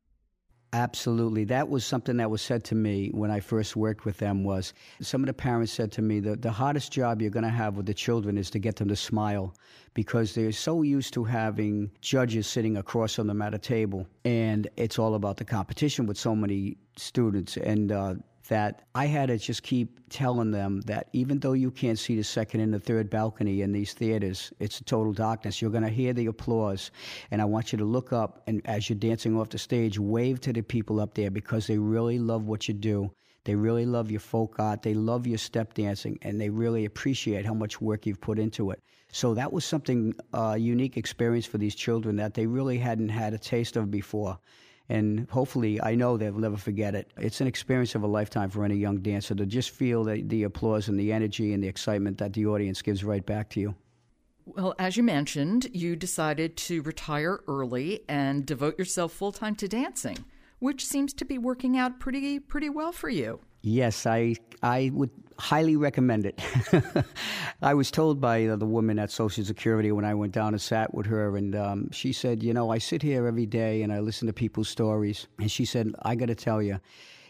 Absolutely. 0.75 1.45
That 1.45 1.71
was 1.71 1.87
something 1.87 2.19
that 2.19 2.31
was 2.31 2.43
said 2.43 2.63
to 2.65 2.75
me 2.75 3.09
when 3.15 3.31
I 3.31 3.41
first 3.41 3.75
worked 3.75 4.05
with 4.05 4.19
them 4.19 4.45
was 4.45 4.75
some 5.01 5.23
of 5.23 5.29
the 5.29 5.33
parents 5.33 5.73
said 5.73 5.93
to 5.93 6.03
me 6.03 6.21
that 6.21 6.43
the 6.43 6.51
hardest 6.51 6.93
job 6.93 7.23
you're 7.23 7.31
going 7.31 7.45
to 7.45 7.49
have 7.49 7.79
with 7.79 7.87
the 7.87 7.95
children 7.95 8.37
is 8.37 8.51
to 8.51 8.59
get 8.59 8.77
them 8.77 8.89
to 8.89 8.97
smile 8.97 9.55
because 9.95 10.35
they're 10.35 10.53
so 10.53 10.83
used 10.83 11.15
to 11.15 11.25
having 11.25 11.91
judges 12.03 12.47
sitting 12.47 12.77
across 12.77 13.15
from 13.15 13.29
them 13.29 13.41
at 13.41 13.55
a 13.55 13.59
table 13.59 14.07
and 14.27 14.69
it's 14.77 14.99
all 14.99 15.15
about 15.15 15.39
the 15.39 15.45
competition 15.45 16.07
with 16.07 16.19
so 16.19 16.37
many 16.37 16.77
students 16.97 17.57
and 17.57 17.93
uh, 17.93 18.15
that 18.49 18.83
I 18.95 19.07
had 19.07 19.29
to 19.29 19.39
just 19.39 19.63
keep 19.63 20.01
telling 20.09 20.51
them 20.51 20.81
that 20.83 21.09
even 21.13 21.39
though 21.41 21.53
you 21.53 21.71
can't 21.71 21.99
see 21.99 22.17
the 22.17 22.25
second 22.25 22.61
and 22.61 22.75
the 22.75 22.81
third 22.81 23.09
balcony 23.09 23.63
in 23.63 23.73
these 23.73 23.93
theaters, 23.93 24.53
it's 24.59 24.81
total 24.85 25.13
darkness. 25.13 25.61
You're 25.61 25.71
going 25.71 25.85
to 25.85 25.91
hear 25.91 26.13
the 26.13 26.27
applause. 26.27 26.91
And 27.31 27.41
I 27.41 27.45
want 27.45 27.73
you 27.73 27.79
to 27.79 27.85
look 27.85 28.13
up 28.13 28.43
and 28.47 28.61
as 28.65 28.89
you're 28.89 28.99
dancing 28.99 29.39
off 29.39 29.51
the 29.51 29.59
stage, 29.59 29.99
wave 29.99 30.41
to 30.43 30.53
the 30.53 30.63
people 30.63 31.01
up 31.01 31.15
there 31.15 31.31
because 31.31 31.67
they 31.67 31.79
really 31.79 32.19
love 32.19 32.47
what 32.47 32.69
you 32.69 32.75
do. 32.75 33.13
They 33.45 33.55
really 33.57 33.87
love 33.87 34.11
your 34.11 34.21
folk 34.21 34.57
art. 34.59 34.83
They 34.83 34.95
love 34.95 35.27
your 35.27 35.39
step 35.39 35.75
dancing, 35.75 36.17
and 36.23 36.41
they 36.41 36.49
really 36.49 36.85
appreciate 36.85 37.45
how 37.45 37.55
much 37.55 37.81
work 37.81 38.07
you've 38.07 38.21
put 38.21 38.39
into 38.39 38.71
it. 38.71 38.81
So 39.11 39.35
that 39.35 39.53
was 39.53 39.65
something, 39.65 40.15
a 40.33 40.39
uh, 40.39 40.55
unique 40.55 40.97
experience 40.97 41.45
for 41.45 41.59
these 41.59 41.75
children 41.75 42.17
that 42.17 42.35
they 42.35 42.47
really 42.47 42.79
hadn't 42.79 43.09
had 43.09 43.35
a 43.35 43.39
taste 43.39 43.77
of 43.77 43.91
before 43.91 44.39
and 44.89 45.29
hopefully 45.31 45.81
I 45.83 45.95
know 45.95 46.17
they'll 46.17 46.33
never 46.33 46.57
forget 46.57 46.95
it. 46.95 47.11
It's 47.17 47.41
an 47.41 47.47
experience 47.47 47.95
of 47.95 48.03
a 48.03 48.07
lifetime 48.07 48.51
for 48.51 48.65
any 48.65 48.77
young 48.77 48.99
dancer 48.99 49.35
to 49.35 49.47
just 49.47 49.71
feel 49.71 50.05
the, 50.05 50.23
the 50.23 50.45
applause 50.45 50.89
and 50.89 50.99
the 50.99 51.13
energy 51.13 51.53
and 51.53 51.63
the 51.63 51.69
excitement 51.69 52.19
that 52.19 52.33
the 52.33 52.47
audience 52.47 52.83
gives 52.83 53.05
right 53.05 53.25
back 53.25 53.49
to 53.51 53.61
you. 53.61 53.75
Well, 54.45 54.75
as 54.79 54.97
you 54.97 55.03
mentioned, 55.03 55.69
you 55.73 55.95
decided 55.95 56.57
to 56.59 56.83
retire 56.83 57.41
early 57.47 58.03
and 58.09 58.45
devote 58.45 58.79
yourself 58.79 59.13
full 59.13 59.33
time 59.33 59.55
to 59.57 59.69
dancing, 59.69 60.25
which 60.59 60.85
seems 60.85 61.13
to 61.15 61.25
be 61.25 61.39
working 61.39 61.79
out 61.79 62.01
pretty 62.01 62.41
pretty 62.41 62.69
well 62.69 62.93
for 62.93 63.09
you. 63.09 63.41
Yes, 63.63 64.05
I 64.07 64.35
I 64.63 64.91
would 64.93 65.11
highly 65.43 65.75
recommend 65.75 66.25
it. 66.25 66.41
I 67.63 67.75
was 67.75 67.91
told 67.91 68.21
by 68.21 68.47
the 68.47 68.65
woman 68.65 69.01
at 69.01 69.11
Social 69.11 69.45
Security 69.45 69.91
when 69.91 70.05
I 70.05 70.15
went 70.15 70.33
down 70.33 70.55
and 70.55 70.61
sat 70.61 70.95
with 70.95 71.07
her, 71.07 71.37
and 71.37 71.57
um, 71.57 71.91
she 71.91 72.13
said, 72.13 72.45
You 72.45 72.55
know, 72.55 72.71
I 72.71 72.79
sit 72.79 73.03
here 73.03 73.27
every 73.27 73.47
day 73.47 73.83
and 73.83 73.93
I 73.93 73.99
listen 73.99 74.29
to 74.29 74.33
people's 74.33 74.69
stories. 74.69 75.27
And 75.41 75.51
she 75.51 75.65
said, 75.65 75.93
I 76.03 76.15
got 76.15 76.27
to 76.27 76.37
tell 76.37 76.63
you, 76.63 76.79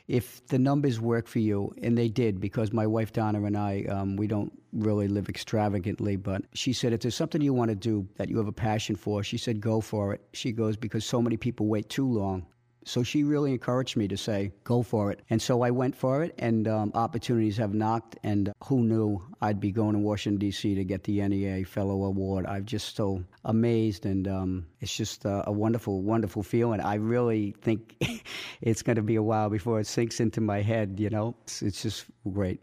if 0.09 0.47
the 0.49 0.59
numbers 0.59 1.01
work 1.01 1.27
for 1.27 1.39
you, 1.39 1.75
and 1.83 1.97
they 1.97 2.09
did, 2.09 2.39
because 2.39 2.71
my 2.71 2.87
wife 2.87 3.15
Donna 3.15 3.43
and 3.45 3.57
I, 3.57 3.85
um, 3.85 4.17
we 4.17 4.27
don't 4.27 4.53
really 4.75 5.09
live 5.09 5.31
extravagantly, 5.31 6.17
but 6.17 6.43
she 6.53 6.75
said, 6.75 6.93
if 6.93 7.01
there's 7.01 7.15
something 7.15 7.41
you 7.41 7.55
want 7.55 7.71
to 7.71 7.75
do 7.75 8.07
that 8.17 8.29
you 8.29 8.37
have 8.37 8.47
a 8.49 8.53
passion 8.53 8.95
for, 8.95 9.23
she 9.23 9.39
said, 9.39 9.59
go 9.59 9.81
for 9.81 10.13
it. 10.13 10.21
She 10.35 10.53
goes, 10.53 10.77
because 10.77 11.07
so 11.07 11.23
many 11.23 11.39
people 11.39 11.67
wait 11.67 11.89
too 11.89 12.07
long. 12.07 12.45
So 12.85 13.03
she 13.03 13.25
really 13.25 13.53
encouraged 13.53 13.97
me 13.97 14.09
to 14.09 14.17
say, 14.17 14.53
go 14.65 14.83
for 14.83 15.11
it. 15.11 15.21
And 15.31 15.41
so 15.41 15.63
I 15.63 15.71
went 15.71 15.95
for 15.95 16.23
it, 16.23 16.35
and 16.39 16.67
um, 16.69 16.93
opportunities 16.95 17.57
have 17.57 17.75
knocked. 17.75 18.19
And 18.23 18.53
who 18.65 18.83
knew 18.83 19.23
I'd 19.41 19.61
be 19.61 19.71
going 19.71 19.95
to 19.95 19.99
Washington, 19.99 20.39
D.C. 20.39 20.75
to 20.75 20.85
get 20.85 21.05
the 21.05 21.27
NEA 21.27 21.65
Fellow 21.65 22.05
Award? 22.05 22.47
I'm 22.47 22.65
just 22.65 22.97
so 22.97 23.23
amazed, 23.45 24.07
and 24.07 24.27
um, 24.29 24.67
it's 24.81 24.97
just 24.97 25.25
a, 25.25 25.49
a 25.49 25.53
wonderful, 25.53 26.03
wonderful 26.03 26.43
feeling. 26.43 26.81
I 26.81 26.95
really 26.95 27.55
think 27.61 27.97
it's 28.61 28.83
going 28.83 28.97
to 28.97 29.03
be 29.03 29.17
a 29.17 29.23
while 29.23 29.51
before 29.51 29.81
it 29.81 29.87
sinks 29.87 30.21
into 30.21 30.41
my 30.41 30.63
head, 30.63 30.99
you 30.99 31.11
know? 31.11 31.35
It's, 31.45 31.63
it's 31.63 31.83
just 31.83 32.07
great. 32.33 32.61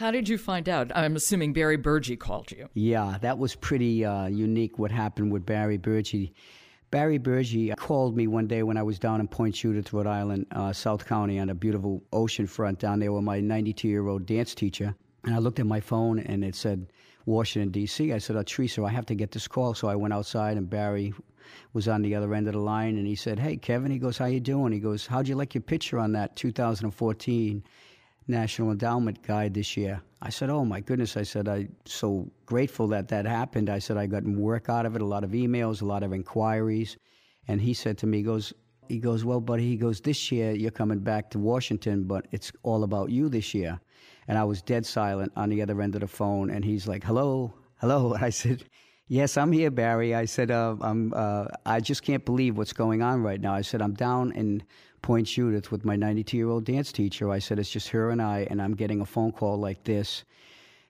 How 0.00 0.10
did 0.10 0.30
you 0.30 0.38
find 0.38 0.66
out? 0.66 0.90
I'm 0.96 1.14
assuming 1.14 1.52
Barry 1.52 1.76
Bergey 1.76 2.18
called 2.18 2.50
you. 2.50 2.70
Yeah, 2.72 3.18
that 3.20 3.36
was 3.36 3.54
pretty 3.54 4.02
uh, 4.02 4.28
unique 4.28 4.78
what 4.78 4.90
happened 4.90 5.30
with 5.30 5.44
Barry 5.44 5.76
Bergey. 5.76 6.32
Barry 6.90 7.20
Bergey 7.20 7.76
called 7.76 8.16
me 8.16 8.26
one 8.26 8.48
day 8.48 8.64
when 8.64 8.76
I 8.76 8.82
was 8.82 8.98
down 8.98 9.20
in 9.20 9.28
Point 9.28 9.54
Judith, 9.54 9.92
Rhode 9.92 10.08
Island, 10.08 10.46
uh, 10.50 10.72
South 10.72 11.06
County, 11.06 11.38
on 11.38 11.48
a 11.48 11.54
beautiful 11.54 12.02
ocean 12.12 12.48
front 12.48 12.80
down 12.80 12.98
there 12.98 13.12
with 13.12 13.22
my 13.22 13.38
92 13.38 13.86
year 13.86 14.08
old 14.08 14.26
dance 14.26 14.56
teacher. 14.56 14.92
And 15.24 15.32
I 15.32 15.38
looked 15.38 15.60
at 15.60 15.66
my 15.66 15.78
phone 15.78 16.18
and 16.18 16.44
it 16.44 16.56
said 16.56 16.92
Washington, 17.26 17.70
D.C. 17.70 18.12
I 18.12 18.18
said, 18.18 18.34
oh, 18.34 18.42
Teresa, 18.42 18.82
I 18.82 18.90
have 18.90 19.06
to 19.06 19.14
get 19.14 19.30
this 19.30 19.46
call. 19.46 19.72
So 19.74 19.86
I 19.86 19.94
went 19.94 20.12
outside 20.12 20.56
and 20.56 20.68
Barry 20.68 21.14
was 21.74 21.86
on 21.86 22.02
the 22.02 22.16
other 22.16 22.34
end 22.34 22.48
of 22.48 22.54
the 22.54 22.60
line 22.60 22.96
and 22.96 23.06
he 23.06 23.14
said, 23.14 23.38
Hey, 23.38 23.56
Kevin, 23.56 23.92
he 23.92 23.98
goes, 23.98 24.18
How 24.18 24.26
you 24.26 24.40
doing? 24.40 24.72
He 24.72 24.80
goes, 24.80 25.06
How'd 25.06 25.28
you 25.28 25.36
like 25.36 25.54
your 25.54 25.62
picture 25.62 25.98
on 25.98 26.12
that 26.12 26.34
2014 26.34 27.62
National 28.30 28.70
Endowment 28.70 29.22
Guide 29.22 29.54
this 29.54 29.76
year? 29.76 30.00
I 30.22 30.30
said, 30.30 30.50
Oh 30.50 30.64
my 30.64 30.80
goodness. 30.80 31.16
I 31.16 31.22
said, 31.22 31.48
I'm 31.48 31.74
so 31.84 32.30
grateful 32.46 32.86
that 32.88 33.08
that 33.08 33.26
happened. 33.26 33.70
I 33.70 33.78
said, 33.78 33.96
I 33.96 34.06
got 34.06 34.24
work 34.24 34.68
out 34.68 34.86
of 34.86 34.96
it, 34.96 35.02
a 35.02 35.06
lot 35.06 35.24
of 35.24 35.30
emails, 35.30 35.82
a 35.82 35.86
lot 35.86 36.02
of 36.02 36.12
inquiries. 36.12 36.96
And 37.48 37.60
he 37.60 37.74
said 37.74 37.98
to 37.98 38.06
me, 38.06 38.18
he 38.18 38.22
goes, 38.22 38.52
he 38.88 38.98
goes, 38.98 39.24
Well, 39.24 39.40
buddy, 39.40 39.66
he 39.66 39.76
goes, 39.76 40.00
This 40.00 40.30
year 40.32 40.52
you're 40.52 40.70
coming 40.70 40.98
back 40.98 41.30
to 41.30 41.38
Washington, 41.38 42.04
but 42.04 42.26
it's 42.32 42.52
all 42.62 42.84
about 42.84 43.10
you 43.10 43.28
this 43.28 43.54
year. 43.54 43.80
And 44.28 44.36
I 44.36 44.44
was 44.44 44.62
dead 44.62 44.84
silent 44.84 45.32
on 45.36 45.48
the 45.48 45.62
other 45.62 45.80
end 45.80 45.94
of 45.94 46.00
the 46.00 46.08
phone. 46.08 46.50
And 46.50 46.64
he's 46.64 46.86
like, 46.86 47.04
Hello, 47.04 47.54
hello. 47.80 48.14
And 48.14 48.24
I 48.30 48.30
said, 48.30 48.64
Yes, 49.06 49.36
I'm 49.36 49.50
here, 49.50 49.72
Barry. 49.72 50.14
I 50.14 50.24
said, 50.24 50.52
uh, 50.52 50.76
I'm, 50.80 51.12
uh, 51.16 51.46
I 51.66 51.80
just 51.80 52.04
can't 52.04 52.24
believe 52.24 52.56
what's 52.56 52.72
going 52.72 53.02
on 53.02 53.22
right 53.22 53.40
now. 53.40 53.52
I 53.52 53.62
said, 53.62 53.82
I'm 53.82 53.94
down 53.94 54.30
in 54.32 54.62
Point 55.02 55.26
Judith 55.26 55.70
with 55.70 55.84
my 55.84 55.96
92 55.96 56.36
year 56.36 56.48
old 56.48 56.64
dance 56.64 56.92
teacher. 56.92 57.30
I 57.30 57.38
said, 57.38 57.58
It's 57.58 57.70
just 57.70 57.88
her 57.88 58.10
and 58.10 58.20
I, 58.20 58.46
and 58.50 58.60
I'm 58.60 58.74
getting 58.74 59.00
a 59.00 59.06
phone 59.06 59.32
call 59.32 59.58
like 59.58 59.84
this. 59.84 60.24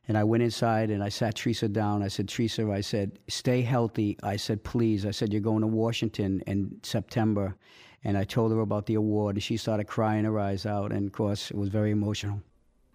And 0.08 0.18
I 0.18 0.24
went 0.24 0.42
inside 0.42 0.90
and 0.90 1.04
I 1.04 1.08
sat 1.08 1.36
Teresa 1.36 1.68
down. 1.68 2.02
I 2.02 2.08
said, 2.08 2.28
Teresa, 2.28 2.68
I 2.70 2.80
said, 2.80 3.20
stay 3.28 3.62
healthy. 3.62 4.18
I 4.24 4.36
said, 4.36 4.64
please. 4.64 5.06
I 5.06 5.12
said, 5.12 5.32
you're 5.32 5.40
going 5.40 5.60
to 5.60 5.68
Washington 5.68 6.42
in 6.48 6.80
September. 6.82 7.54
And 8.02 8.18
I 8.18 8.24
told 8.24 8.50
her 8.50 8.60
about 8.60 8.86
the 8.86 8.94
award, 8.94 9.36
and 9.36 9.42
she 9.42 9.56
started 9.56 9.84
crying 9.84 10.24
her 10.24 10.38
eyes 10.38 10.66
out. 10.66 10.90
And 10.90 11.06
of 11.06 11.12
course, 11.12 11.50
it 11.50 11.56
was 11.56 11.68
very 11.68 11.90
emotional. 11.90 12.42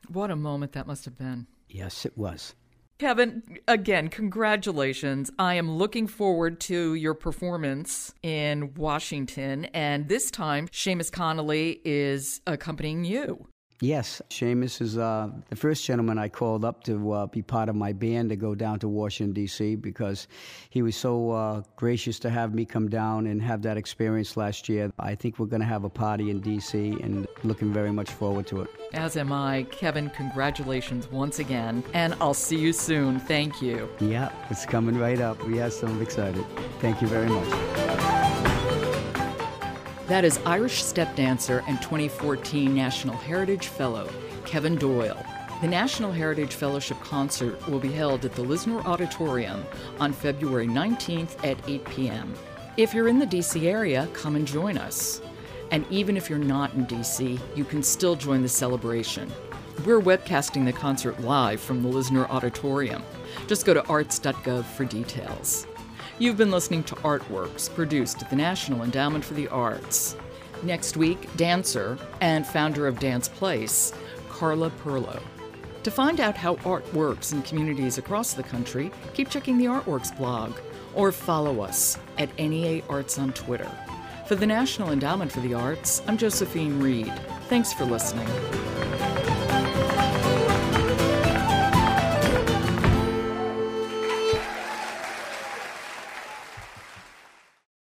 What 0.10 0.30
a 0.30 0.36
moment 0.36 0.74
that 0.74 0.88
must 0.88 1.06
have 1.06 1.18
been. 1.18 1.48
Yes, 1.70 2.06
it 2.06 2.18
was. 2.18 2.54
Kevin, 2.98 3.44
again, 3.68 4.08
congratulations. 4.08 5.30
I 5.38 5.56
am 5.56 5.70
looking 5.70 6.08
forward 6.08 6.62
to 6.62 6.94
your 6.94 7.14
performance 7.14 8.14
in 8.24 8.74
Washington. 8.76 9.66
And 9.66 10.08
this 10.08 10.32
time, 10.32 10.70
Seamus 10.70 11.12
Connolly 11.12 11.82
is 11.84 12.40
accompanying 12.48 13.04
you. 13.04 13.48
Yes, 13.82 14.22
Seamus 14.30 14.82
is 14.82 14.98
uh, 14.98 15.30
the 15.50 15.56
first 15.56 15.84
gentleman 15.84 16.18
I 16.18 16.30
called 16.30 16.64
up 16.64 16.86
to 16.86 17.12
uh, 17.12 17.26
be 17.26 17.42
part 17.42 17.68
of 17.68 17.76
my 17.76 17.92
band 17.92 18.30
to 18.30 18.38
go 18.38 18.56
down 18.56 18.80
to 18.80 18.88
Washington, 18.88 19.34
D.C., 19.34 19.76
because 19.76 20.28
he 20.70 20.82
was 20.82 20.96
so 20.96 21.32
uh, 21.32 21.62
gracious 21.76 22.18
to 22.20 22.30
have 22.30 22.56
me 22.56 22.64
come 22.64 22.88
down 22.90 23.28
and 23.28 23.42
have 23.42 23.64
that 23.64 23.76
experience 23.76 24.38
last 24.38 24.70
year. 24.70 24.94
I 24.98 25.16
think 25.16 25.40
we're 25.40 25.48
going 25.48 25.62
to 25.62 25.68
have 25.68 25.84
a 25.84 25.90
party 25.90 26.30
in 26.30 26.40
D.C. 26.40 26.98
and 27.04 27.28
looking 27.44 27.74
very 27.74 27.92
much 27.92 28.10
forward 28.10 28.48
to 28.48 28.62
it. 28.62 28.70
As 28.94 29.18
am 29.18 29.34
I. 29.34 29.64
Kevin, 29.72 30.10
congratulations 30.10 31.12
once 31.12 31.40
again, 31.40 31.84
and 31.94 32.16
I'll 32.22 32.34
see 32.34 32.58
you 32.58 32.72
soon. 32.72 33.20
Thank 33.20 33.62
you. 33.62 33.90
Yeah, 34.00 34.32
it's 34.50 34.66
coming 34.66 34.98
right 34.98 35.20
up. 35.20 35.38
Yes, 35.50 35.84
I'm 35.84 36.02
excited. 36.02 36.46
Thank 36.80 37.02
you 37.02 37.08
very 37.10 37.28
much. 37.28 37.95
That 40.08 40.24
is 40.24 40.40
Irish 40.46 40.84
step 40.84 41.16
dancer 41.16 41.64
and 41.68 41.82
2014 41.82 42.76
National 42.76 43.18
Heritage 43.18 43.70
Fellow 43.70 44.08
Kevin 44.46 44.76
Doyle. 44.76 45.26
The 45.62 45.68
National 45.68 46.12
Heritage 46.12 46.54
Fellowship 46.54 47.00
concert 47.00 47.68
will 47.68 47.80
be 47.80 47.92
held 47.92 48.24
at 48.24 48.34
the 48.34 48.44
Lisner 48.44 48.86
Auditorium 48.86 49.66
on 50.00 50.14
February 50.14 50.68
19th 50.68 51.44
at 51.44 51.58
8 51.68 51.86
p.m. 51.86 52.36
If 52.78 52.94
you're 52.94 53.08
in 53.08 53.18
the 53.18 53.26
DC 53.26 53.64
area, 53.64 54.08
come 54.14 54.36
and 54.36 54.46
join 54.46 54.78
us. 54.78 55.22
And 55.72 55.88
even 55.90 56.18
if 56.18 56.30
you're 56.30 56.38
not 56.38 56.76
in 56.76 56.86
DC, 56.86 57.40
you 57.56 57.64
can 57.64 57.82
still 57.82 58.16
join 58.16 58.44
the 58.44 58.50
celebration. 58.50 59.32
We're 59.88 60.02
webcasting 60.02 60.66
the 60.66 60.74
concert 60.74 61.20
live 61.22 61.60
from 61.60 61.82
the 61.82 61.90
Lisner 61.90 62.30
Auditorium. 62.30 63.02
Just 63.48 63.66
go 63.66 63.74
to 63.74 63.84
arts.gov 63.88 64.66
for 64.66 64.86
details. 64.86 65.66
You've 66.18 66.38
been 66.38 66.52
listening 66.52 66.86
to 66.86 66.96
Artworks, 66.96 67.74
produced 67.74 68.22
at 68.22 68.30
the 68.30 68.38
National 68.38 68.84
Endowment 68.84 69.26
for 69.26 69.34
the 69.34 69.50
Arts. 69.50 70.16
Next 70.64 70.96
week, 70.96 71.28
dancer 71.36 71.98
and 72.22 72.48
founder 72.48 72.88
of 72.88 73.00
Dance 73.00 73.28
Place, 73.28 73.92
Carla 74.30 74.70
Perlo. 74.82 75.22
To 75.84 75.92
find 75.92 76.22
out 76.22 76.38
how 76.38 76.56
art 76.66 76.92
works 76.94 77.34
in 77.34 77.42
communities 77.42 77.98
across 77.98 78.34
the 78.34 78.44
country, 78.44 78.92
keep 79.14 79.30
checking 79.30 79.58
the 79.58 79.66
Artworks 79.66 80.16
blog 80.16 80.54
or 80.94 81.12
follow 81.12 81.60
us 81.60 81.98
at 82.18 82.34
NEA 82.40 82.82
Arts 82.88 83.20
on 83.20 83.34
Twitter. 83.34 83.70
For 84.26 84.36
the 84.36 84.48
National 84.48 84.92
Endowment 84.92 85.34
for 85.34 85.42
the 85.42 85.54
Arts, 85.54 86.02
I'm 86.08 86.18
Josephine 86.18 86.82
Reed. 86.82 87.12
Thanks 87.50 87.74
for 87.74 87.84
listening. 87.84 88.28